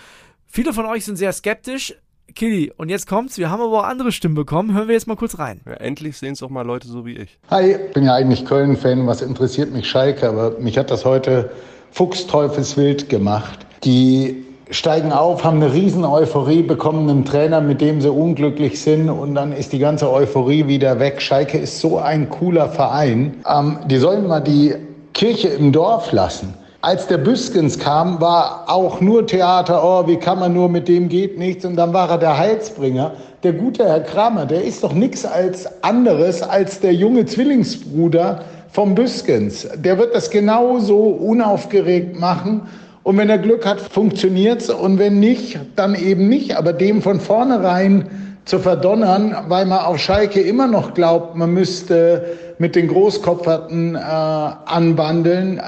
Viele 0.48 0.74
von 0.74 0.86
euch 0.86 1.05
sind 1.05 1.15
sehr 1.15 1.31
skeptisch. 1.31 1.95
Kili, 2.33 2.71
und 2.77 2.89
jetzt 2.89 3.07
kommt's, 3.07 3.38
wir 3.38 3.50
haben 3.50 3.62
aber 3.62 3.79
auch 3.79 3.83
andere 3.83 4.12
Stimmen 4.12 4.36
bekommen. 4.36 4.74
Hören 4.74 4.88
wir 4.88 4.93
jetzt 4.93 5.07
mal 5.07 5.15
kurz 5.15 5.38
rein. 5.38 5.62
Ja, 5.65 5.74
endlich 5.74 6.17
sehen 6.17 6.33
es 6.33 6.43
auch 6.43 6.50
mal 6.50 6.65
Leute 6.65 6.88
so 6.88 7.05
wie 7.05 7.17
ich. 7.17 7.39
Hi, 7.50 7.74
ich 7.74 7.93
bin 7.93 8.05
ja 8.05 8.13
eigentlich 8.13 8.45
Köln-Fan, 8.45 9.05
was 9.05 9.21
interessiert 9.21 9.71
mich 9.71 9.89
Schalke, 9.89 10.29
aber 10.29 10.60
mich 10.60 10.77
hat 10.77 10.91
das 10.91 11.05
heute 11.05 11.51
fuchsteufelswild 11.91 13.10
gemacht. 13.10 13.60
Die 13.83 14.45
steigen 14.71 15.12
auf, 15.12 15.43
haben 15.43 15.62
eine 15.62 15.74
riesen 15.74 16.05
Euphorie, 16.05 16.63
bekommen 16.63 17.10
einen 17.10 17.25
Trainer, 17.25 17.62
mit 17.62 17.81
dem 17.81 18.01
sie 18.01 18.10
unglücklich 18.10 18.81
sind 18.81 19.10
und 19.10 19.36
dann 19.36 19.51
ist 19.51 19.74
die 19.74 19.79
ganze 19.79 20.12
Euphorie 20.12 20.67
wieder 20.67 21.00
weg. 21.00 21.21
Schalke 21.21 21.57
ist 21.57 21.79
so 21.79 21.98
ein 21.98 22.29
cooler 22.29 22.69
Verein. 22.69 23.36
Ähm, 23.48 23.79
die 23.88 23.98
sollen 23.98 24.27
mal 24.27 24.39
die 24.39 24.74
Kirche 25.13 25.50
im 25.50 25.71
Dorf 25.71 26.12
lassen. 26.12 26.53
Als 26.83 27.05
der 27.05 27.19
Büskens 27.19 27.77
kam, 27.77 28.19
war 28.19 28.63
auch 28.67 29.01
nur 29.01 29.27
Theater, 29.27 29.83
oh, 29.83 30.07
wie 30.07 30.15
kann 30.15 30.39
man 30.39 30.53
nur, 30.53 30.67
mit 30.67 30.88
dem 30.88 31.10
geht 31.10 31.38
nichts. 31.38 31.63
Und 31.63 31.75
dann 31.75 31.93
war 31.93 32.10
er 32.10 32.17
der 32.17 32.38
Heilsbringer. 32.38 33.12
Der 33.43 33.53
gute 33.53 33.86
Herr 33.86 34.00
Kramer, 34.00 34.48
der 34.48 34.63
ist 34.63 34.83
doch 34.83 34.93
nichts 34.93 35.24
als 35.25 35.83
anderes 35.83 36.41
als 36.41 36.79
der 36.79 36.93
junge 36.93 37.25
Zwillingsbruder 37.25 38.43
vom 38.71 38.95
Büskens. 38.95 39.67
Der 39.75 39.97
wird 39.97 40.15
das 40.15 40.29
genauso 40.29 40.97
unaufgeregt 40.97 42.19
machen. 42.19 42.61
Und 43.03 43.17
wenn 43.17 43.29
er 43.29 43.37
Glück 43.37 43.65
hat, 43.65 43.81
funktioniert's. 43.81 44.69
Und 44.69 44.99
wenn 44.99 45.19
nicht, 45.19 45.59
dann 45.75 45.95
eben 45.95 46.29
nicht. 46.29 46.55
Aber 46.57 46.73
dem 46.73 47.01
von 47.01 47.19
vornherein 47.19 48.07
zu 48.45 48.59
verdonnern, 48.59 49.35
weil 49.47 49.65
man 49.65 49.79
auf 49.79 49.99
Schalke 49.99 50.41
immer 50.41 50.67
noch 50.67 50.93
glaubt, 50.93 51.35
man 51.35 51.53
müsste 51.53 52.37
mit 52.57 52.75
den 52.75 52.87
Großkopferten 52.87 53.95
äh, 53.95 53.99
anbandeln. 53.99 55.61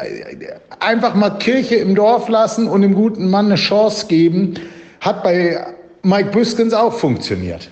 Einfach 0.79 1.13
mal 1.13 1.31
Kirche 1.31 1.75
im 1.75 1.95
Dorf 1.95 2.29
lassen 2.29 2.67
und 2.67 2.81
dem 2.81 2.95
guten 2.95 3.29
Mann 3.29 3.47
eine 3.47 3.55
Chance 3.55 4.07
geben, 4.07 4.55
hat 5.01 5.23
bei 5.23 5.59
Mike 6.01 6.31
Büskens 6.31 6.73
auch 6.73 6.93
funktioniert. 6.93 7.69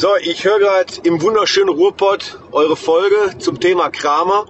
So, 0.00 0.14
ich 0.14 0.44
höre 0.44 0.60
gerade 0.60 0.92
im 1.02 1.20
wunderschönen 1.22 1.70
Ruhrpott 1.70 2.38
eure 2.52 2.76
Folge 2.76 3.36
zum 3.40 3.58
Thema 3.58 3.90
Kramer. 3.90 4.46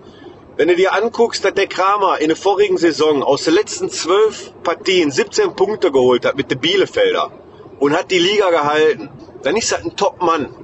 Wenn 0.59 0.69
du 0.69 0.77
dir 0.77 0.93
anguckst, 0.93 1.43
dass 1.43 1.55
der 1.55 1.67
Kramer 1.67 2.21
in 2.21 2.29
der 2.29 2.37
vorigen 2.37 2.77
Saison 2.77 3.23
aus 3.23 3.45
den 3.45 3.55
letzten 3.55 3.89
zwölf 3.89 4.53
Partien 4.63 5.11
17 5.11 5.57
Punkte 5.57 5.91
geholt 5.91 6.27
hat 6.27 6.37
mit 6.37 6.51
den 6.51 6.61
Bielefelder 6.61 7.33
und 7.79 7.95
hat 7.95 8.11
die 8.11 8.19
Liga 8.19 8.51
gehalten, 8.51 9.09
dann 9.43 9.57
ist 9.57 9.73
das 9.73 9.83
ein 9.83 9.97
Top-Mann. 9.97 10.55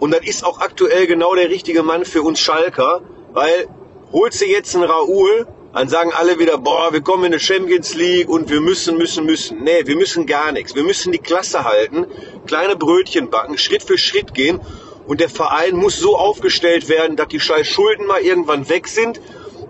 Und 0.00 0.10
das 0.10 0.26
ist 0.26 0.44
auch 0.44 0.58
aktuell 0.58 1.06
genau 1.06 1.36
der 1.36 1.48
richtige 1.48 1.84
Mann 1.84 2.04
für 2.04 2.22
uns 2.22 2.40
Schalker, 2.40 3.00
weil 3.34 3.68
holst 4.12 4.40
du 4.40 4.46
jetzt 4.46 4.74
einen 4.74 4.90
Raoul, 4.90 5.46
dann 5.74 5.88
sagen 5.88 6.12
alle 6.12 6.38
wieder, 6.38 6.58
boah, 6.58 6.92
wir 6.92 7.00
kommen 7.00 7.24
in 7.24 7.32
die 7.32 7.40
Champions 7.40 7.94
League 7.94 8.28
und 8.28 8.50
wir 8.50 8.60
müssen, 8.60 8.98
müssen, 8.98 9.24
müssen. 9.24 9.62
Nee, 9.62 9.86
wir 9.86 9.96
müssen 9.96 10.26
gar 10.26 10.52
nichts. 10.52 10.74
Wir 10.74 10.84
müssen 10.84 11.12
die 11.12 11.18
Klasse 11.18 11.64
halten, 11.64 12.06
kleine 12.46 12.76
Brötchen 12.76 13.30
backen, 13.30 13.56
Schritt 13.56 13.82
für 13.82 13.96
Schritt 13.96 14.34
gehen. 14.34 14.60
Und 15.06 15.20
der 15.20 15.30
Verein 15.30 15.76
muss 15.76 15.98
so 15.98 16.16
aufgestellt 16.16 16.88
werden, 16.88 17.16
dass 17.16 17.28
die 17.28 17.40
scheiß 17.40 17.66
Schulden 17.66 18.06
mal 18.06 18.20
irgendwann 18.20 18.68
weg 18.68 18.86
sind, 18.86 19.20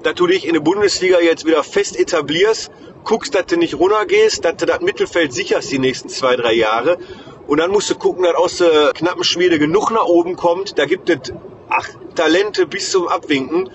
dass 0.02 0.14
du 0.14 0.26
dich 0.26 0.46
in 0.46 0.54
der 0.54 0.60
Bundesliga 0.60 1.20
jetzt 1.20 1.46
wieder 1.46 1.62
fest 1.62 1.98
etablierst, 1.98 2.70
guckst, 3.04 3.34
dass 3.34 3.46
du 3.46 3.56
nicht 3.56 3.74
runtergehst, 3.74 4.44
dass 4.44 4.56
du 4.56 4.66
das 4.66 4.80
Mittelfeld 4.80 5.32
sicherst 5.32 5.70
die 5.70 5.78
nächsten 5.78 6.08
zwei, 6.08 6.34
drei 6.34 6.52
Jahre. 6.52 6.98
Und 7.46 7.58
dann 7.58 7.70
musst 7.70 7.90
du 7.90 7.94
gucken, 7.94 8.24
dass 8.24 8.34
aus 8.34 8.58
der 8.58 8.92
knappen 8.92 9.24
Schmiede 9.24 9.58
genug 9.58 9.90
nach 9.92 10.04
oben 10.04 10.34
kommt. 10.36 10.78
Da 10.78 10.84
gibt 10.84 11.08
es 11.08 11.32
acht 11.68 11.96
Talente 12.16 12.66
bis 12.66 12.90
zum 12.90 13.08
Abwinken. 13.08 13.70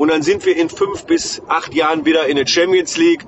Und 0.00 0.08
dann 0.08 0.22
sind 0.22 0.46
wir 0.46 0.56
in 0.56 0.70
fünf 0.70 1.04
bis 1.04 1.42
acht 1.46 1.74
Jahren 1.74 2.06
wieder 2.06 2.26
in 2.26 2.36
der 2.36 2.46
Champions 2.46 2.96
League. 2.96 3.26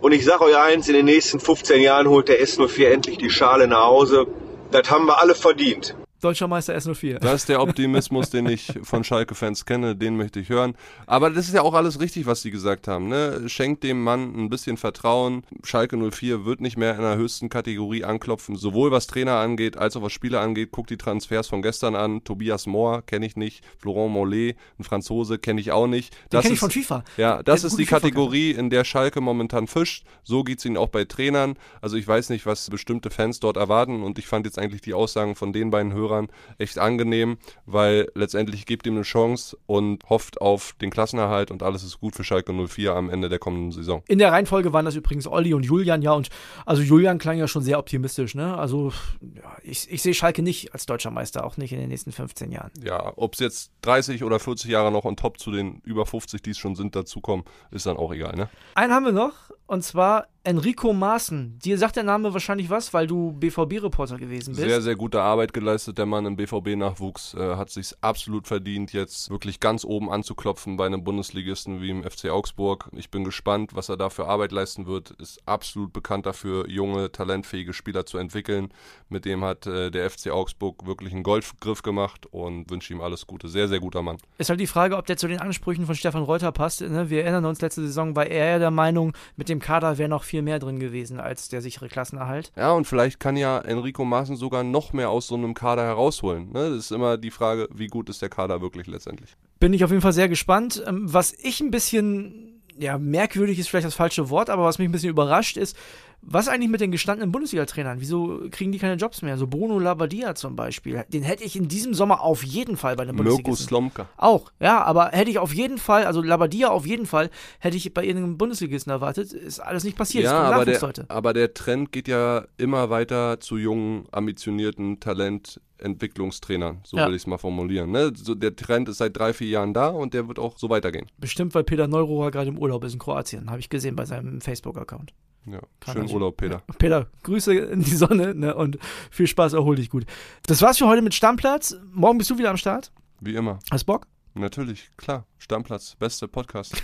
Und 0.00 0.12
ich 0.12 0.24
sage 0.24 0.44
euch 0.44 0.56
eins, 0.56 0.88
in 0.88 0.94
den 0.94 1.04
nächsten 1.04 1.38
15 1.38 1.82
Jahren 1.82 2.08
holt 2.08 2.28
der 2.28 2.40
S04 2.42 2.86
endlich 2.86 3.18
die 3.18 3.28
Schale 3.28 3.68
nach 3.68 3.84
Hause. 3.84 4.26
Das 4.70 4.90
haben 4.90 5.04
wir 5.04 5.20
alle 5.20 5.34
verdient. 5.34 5.97
Deutscher 6.20 6.48
Meister 6.48 6.76
S04. 6.76 7.20
Das 7.20 7.42
ist 7.42 7.48
der 7.48 7.62
Optimismus, 7.62 8.30
den 8.30 8.46
ich 8.48 8.72
von 8.82 9.04
Schalke-Fans 9.04 9.66
kenne, 9.66 9.94
den 9.94 10.16
möchte 10.16 10.40
ich 10.40 10.48
hören. 10.48 10.74
Aber 11.06 11.30
das 11.30 11.46
ist 11.46 11.54
ja 11.54 11.62
auch 11.62 11.74
alles 11.74 12.00
richtig, 12.00 12.26
was 12.26 12.42
sie 12.42 12.50
gesagt 12.50 12.88
haben. 12.88 13.08
Ne? 13.08 13.48
Schenkt 13.48 13.84
dem 13.84 14.02
Mann 14.02 14.34
ein 14.36 14.48
bisschen 14.50 14.78
Vertrauen. 14.78 15.44
Schalke 15.62 15.96
04 15.96 16.44
wird 16.44 16.60
nicht 16.60 16.76
mehr 16.76 16.96
in 16.96 17.02
der 17.02 17.16
höchsten 17.16 17.48
Kategorie 17.48 18.02
anklopfen, 18.02 18.56
sowohl 18.56 18.90
was 18.90 19.06
Trainer 19.06 19.36
angeht, 19.36 19.76
als 19.76 19.96
auch 19.96 20.02
was 20.02 20.12
Spieler 20.12 20.40
angeht. 20.40 20.72
Guckt 20.72 20.90
die 20.90 20.96
Transfers 20.96 21.46
von 21.46 21.62
gestern 21.62 21.94
an. 21.94 22.24
Tobias 22.24 22.66
Mohr 22.66 23.02
kenne 23.02 23.24
ich 23.24 23.36
nicht. 23.36 23.64
Florent 23.78 24.12
Mollet, 24.12 24.56
ein 24.80 24.84
Franzose, 24.84 25.38
kenne 25.38 25.60
ich 25.60 25.70
auch 25.70 25.86
nicht. 25.86 26.16
Das 26.30 26.42
kenne 26.42 26.54
ich 26.54 26.60
von 26.60 26.72
FIFA. 26.72 27.04
Ja, 27.16 27.44
das 27.44 27.62
ist 27.62 27.78
die 27.78 27.86
Kategorie, 27.86 28.50
in 28.50 28.70
der 28.70 28.82
Schalke 28.82 29.20
momentan 29.20 29.68
fischt. 29.68 30.04
So 30.24 30.42
geht 30.42 30.58
es 30.58 30.64
ihnen 30.64 30.78
auch 30.78 30.88
bei 30.88 31.04
Trainern. 31.04 31.54
Also 31.80 31.96
ich 31.96 32.08
weiß 32.08 32.30
nicht, 32.30 32.44
was 32.44 32.68
bestimmte 32.70 33.10
Fans 33.10 33.38
dort 33.38 33.56
erwarten 33.56 34.02
und 34.02 34.18
ich 34.18 34.26
fand 34.26 34.46
jetzt 34.46 34.58
eigentlich 34.58 34.82
die 34.82 34.94
Aussagen 34.94 35.36
von 35.36 35.52
den 35.52 35.70
beiden 35.70 35.92
Hörern 35.92 36.07
Hörern 36.08 36.28
echt 36.58 36.78
angenehm, 36.78 37.38
weil 37.66 38.08
letztendlich 38.14 38.66
gibt 38.66 38.86
ihm 38.86 38.94
eine 38.94 39.02
Chance 39.02 39.56
und 39.66 40.02
hofft 40.08 40.40
auf 40.40 40.74
den 40.80 40.90
Klassenerhalt 40.90 41.50
und 41.50 41.62
alles 41.62 41.82
ist 41.82 42.00
gut 42.00 42.14
für 42.14 42.24
Schalke 42.24 42.52
04 42.52 42.94
am 42.94 43.10
Ende 43.10 43.28
der 43.28 43.38
kommenden 43.38 43.72
Saison. 43.72 44.02
In 44.08 44.18
der 44.18 44.32
Reihenfolge 44.32 44.72
waren 44.72 44.84
das 44.84 44.94
übrigens 44.94 45.26
Olli 45.26 45.54
und 45.54 45.64
Julian, 45.64 46.02
ja, 46.02 46.12
und 46.12 46.28
also 46.66 46.82
Julian 46.82 47.18
klang 47.18 47.38
ja 47.38 47.48
schon 47.48 47.62
sehr 47.62 47.78
optimistisch, 47.78 48.34
ne? 48.34 48.56
Also 48.56 48.92
ja, 49.20 49.56
ich, 49.62 49.90
ich 49.90 50.02
sehe 50.02 50.14
Schalke 50.14 50.42
nicht 50.42 50.72
als 50.72 50.86
deutscher 50.86 51.10
Meister, 51.10 51.44
auch 51.44 51.56
nicht 51.56 51.72
in 51.72 51.78
den 51.78 51.88
nächsten 51.88 52.12
15 52.12 52.50
Jahren. 52.50 52.70
Ja, 52.82 53.12
ob 53.16 53.34
es 53.34 53.40
jetzt 53.40 53.72
30 53.82 54.24
oder 54.24 54.38
40 54.38 54.70
Jahre 54.70 54.90
noch 54.90 55.04
on 55.04 55.16
top 55.16 55.38
zu 55.38 55.50
den 55.50 55.80
über 55.84 56.06
50, 56.06 56.42
die 56.42 56.50
es 56.50 56.58
schon 56.58 56.74
sind, 56.74 56.96
dazukommen, 56.96 57.44
ist 57.70 57.86
dann 57.86 57.96
auch 57.96 58.12
egal, 58.12 58.36
ne? 58.36 58.48
Einen 58.74 58.92
haben 58.92 59.04
wir 59.04 59.12
noch, 59.12 59.34
und 59.68 59.84
zwar 59.84 60.26
Enrico 60.48 60.94
Maaßen. 60.94 61.58
Dir 61.62 61.76
sagt 61.76 61.96
der 61.96 62.04
Name 62.04 62.32
wahrscheinlich 62.32 62.70
was, 62.70 62.94
weil 62.94 63.06
du 63.06 63.32
BVB-Reporter 63.32 64.16
gewesen 64.16 64.54
bist. 64.54 64.66
Sehr, 64.66 64.80
sehr 64.80 64.96
gute 64.96 65.20
Arbeit 65.20 65.52
geleistet, 65.52 65.98
der 65.98 66.06
Mann 66.06 66.24
im 66.24 66.36
BVB-Nachwuchs. 66.36 67.34
Äh, 67.34 67.56
hat 67.56 67.68
sich 67.68 67.94
absolut 68.00 68.46
verdient, 68.46 68.94
jetzt 68.94 69.28
wirklich 69.28 69.60
ganz 69.60 69.84
oben 69.84 70.10
anzuklopfen 70.10 70.78
bei 70.78 70.86
einem 70.86 71.04
Bundesligisten 71.04 71.82
wie 71.82 71.90
im 71.90 72.02
FC 72.02 72.30
Augsburg. 72.30 72.88
Ich 72.96 73.10
bin 73.10 73.24
gespannt, 73.24 73.74
was 73.74 73.90
er 73.90 73.98
da 73.98 74.08
für 74.08 74.26
Arbeit 74.26 74.52
leisten 74.52 74.86
wird. 74.86 75.10
Ist 75.20 75.46
absolut 75.46 75.92
bekannt 75.92 76.24
dafür, 76.24 76.66
junge, 76.66 77.12
talentfähige 77.12 77.74
Spieler 77.74 78.06
zu 78.06 78.16
entwickeln. 78.16 78.72
Mit 79.10 79.26
dem 79.26 79.44
hat 79.44 79.66
äh, 79.66 79.90
der 79.90 80.08
FC 80.08 80.30
Augsburg 80.30 80.86
wirklich 80.86 81.12
einen 81.12 81.24
Golfgriff 81.24 81.82
gemacht 81.82 82.24
und 82.24 82.70
wünsche 82.70 82.94
ihm 82.94 83.02
alles 83.02 83.26
Gute. 83.26 83.48
Sehr, 83.48 83.68
sehr 83.68 83.80
guter 83.80 84.00
Mann. 84.00 84.16
Ist 84.38 84.48
halt 84.48 84.60
die 84.60 84.66
Frage, 84.66 84.96
ob 84.96 85.04
der 85.04 85.18
zu 85.18 85.28
den 85.28 85.40
Ansprüchen 85.40 85.84
von 85.84 85.94
Stefan 85.94 86.22
Reuter 86.22 86.52
passt. 86.52 86.80
Ne? 86.80 87.10
Wir 87.10 87.24
erinnern 87.24 87.44
uns, 87.44 87.60
letzte 87.60 87.82
Saison 87.82 88.16
war 88.16 88.26
er 88.26 88.52
ja 88.52 88.58
der 88.58 88.70
Meinung, 88.70 89.12
mit 89.36 89.50
dem 89.50 89.57
Kader 89.60 89.98
wäre 89.98 90.08
noch 90.08 90.24
viel 90.24 90.38
viel 90.38 90.42
mehr 90.44 90.60
drin 90.60 90.78
gewesen 90.78 91.18
als 91.18 91.48
der 91.48 91.60
sichere 91.60 91.88
Klassenerhalt. 91.88 92.52
Ja, 92.56 92.70
und 92.70 92.86
vielleicht 92.86 93.18
kann 93.18 93.36
ja 93.36 93.58
Enrico 93.58 94.04
Maaßen 94.04 94.36
sogar 94.36 94.62
noch 94.62 94.92
mehr 94.92 95.10
aus 95.10 95.26
so 95.26 95.34
einem 95.34 95.52
Kader 95.52 95.82
herausholen. 95.82 96.52
Ne? 96.52 96.70
Das 96.70 96.78
ist 96.78 96.92
immer 96.92 97.16
die 97.16 97.32
Frage, 97.32 97.68
wie 97.74 97.88
gut 97.88 98.08
ist 98.08 98.22
der 98.22 98.28
Kader 98.28 98.60
wirklich 98.60 98.86
letztendlich. 98.86 99.36
Bin 99.58 99.72
ich 99.72 99.82
auf 99.82 99.90
jeden 99.90 100.02
Fall 100.02 100.12
sehr 100.12 100.28
gespannt. 100.28 100.82
Ähm, 100.86 101.12
was 101.12 101.32
ich 101.32 101.60
ein 101.60 101.72
bisschen 101.72 102.62
ja, 102.78 102.98
merkwürdig 102.98 103.58
ist 103.58 103.68
vielleicht 103.68 103.86
das 103.86 103.96
falsche 103.96 104.30
Wort, 104.30 104.48
aber 104.48 104.64
was 104.64 104.78
mich 104.78 104.88
ein 104.88 104.92
bisschen 104.92 105.10
überrascht 105.10 105.56
ist, 105.56 105.76
was 106.20 106.48
eigentlich 106.48 106.70
mit 106.70 106.80
den 106.80 106.90
gestandenen 106.90 107.32
Bundesliga-Trainern? 107.32 108.00
Wieso 108.00 108.42
kriegen 108.50 108.72
die 108.72 108.78
keine 108.78 108.94
Jobs 108.94 109.22
mehr? 109.22 109.38
So 109.38 109.46
Bruno 109.46 109.78
Labbadia 109.78 110.34
zum 110.34 110.56
Beispiel. 110.56 111.04
Den 111.08 111.22
hätte 111.22 111.44
ich 111.44 111.56
in 111.56 111.68
diesem 111.68 111.94
Sommer 111.94 112.22
auf 112.22 112.44
jeden 112.44 112.76
Fall 112.76 112.96
bei 112.96 113.04
den 113.04 113.16
Bundesliga. 113.16 113.48
Mirko 113.48 113.56
Slomka. 113.56 114.08
Auch, 114.16 114.52
ja, 114.60 114.82
aber 114.82 115.10
hätte 115.10 115.30
ich 115.30 115.38
auf 115.38 115.54
jeden 115.54 115.78
Fall, 115.78 116.04
also 116.04 116.20
Labbadia 116.20 116.68
auf 116.68 116.86
jeden 116.86 117.06
Fall, 117.06 117.30
hätte 117.60 117.76
ich 117.76 117.94
bei 117.94 118.04
irgendeinem 118.04 118.36
Bundesligisten 118.36 118.90
erwartet. 118.90 119.32
Ist 119.32 119.60
alles 119.60 119.84
nicht 119.84 119.96
passiert. 119.96 120.24
Ja, 120.24 120.42
aber 120.42 120.64
der, 120.64 120.92
aber 121.08 121.32
der 121.32 121.54
Trend 121.54 121.92
geht 121.92 122.08
ja 122.08 122.46
immer 122.56 122.90
weiter 122.90 123.40
zu 123.40 123.56
jungen, 123.56 124.06
ambitionierten 124.12 125.00
Talent. 125.00 125.60
Entwicklungstrainern, 125.80 126.80
so 126.82 126.96
ja. 126.96 127.06
will 127.06 127.14
ich 127.14 127.22
es 127.22 127.26
mal 127.28 127.38
formulieren. 127.38 127.92
Ne? 127.92 128.12
So, 128.12 128.34
der 128.34 128.56
Trend 128.56 128.88
ist 128.88 128.98
seit 128.98 129.16
drei, 129.16 129.32
vier 129.32 129.46
Jahren 129.46 129.72
da 129.72 129.86
und 129.90 130.12
der 130.12 130.26
wird 130.26 130.40
auch 130.40 130.58
so 130.58 130.70
weitergehen. 130.70 131.06
Bestimmt, 131.18 131.54
weil 131.54 131.62
Peter 131.62 131.86
Neurohrer 131.86 132.32
gerade 132.32 132.48
im 132.48 132.58
Urlaub 132.58 132.82
ist 132.82 132.94
in 132.94 132.98
Kroatien, 132.98 133.48
habe 133.48 133.60
ich 133.60 133.68
gesehen 133.68 133.94
bei 133.94 134.04
seinem 134.04 134.40
Facebook-Account. 134.40 135.12
Ja, 135.52 135.60
schönen 135.92 136.10
Urlaub, 136.10 136.36
Peter. 136.36 136.62
Ja. 136.66 136.74
Peter, 136.78 137.06
Grüße 137.22 137.54
in 137.54 137.82
die 137.82 137.96
Sonne 137.96 138.34
ne, 138.34 138.54
und 138.54 138.78
viel 139.10 139.26
Spaß, 139.26 139.52
erhol 139.54 139.76
dich 139.76 139.90
gut. 139.90 140.04
Das 140.46 140.62
war's 140.62 140.78
für 140.78 140.86
heute 140.86 141.02
mit 141.02 141.14
Stammplatz. 141.14 141.76
Morgen 141.92 142.18
bist 142.18 142.30
du 142.30 142.38
wieder 142.38 142.50
am 142.50 142.56
Start. 142.56 142.92
Wie 143.20 143.34
immer. 143.34 143.58
Hast 143.70 143.84
Bock? 143.84 144.06
Natürlich, 144.34 144.90
klar. 144.96 145.26
Stammplatz, 145.38 145.96
beste 145.96 146.28
Podcast. 146.28 146.82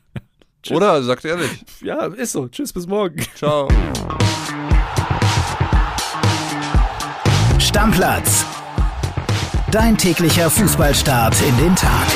Oder? 0.70 1.02
Sagt 1.02 1.24
ehrlich. 1.24 1.50
Ja, 1.82 2.06
ist 2.06 2.32
so. 2.32 2.46
Tschüss, 2.48 2.72
bis 2.72 2.86
morgen. 2.86 3.20
Ciao. 3.34 3.68
Stammplatz. 7.58 8.44
Dein 9.72 9.96
täglicher 9.96 10.50
Fußballstart 10.50 11.40
in 11.42 11.56
den 11.56 11.74
Tag. 11.74 12.06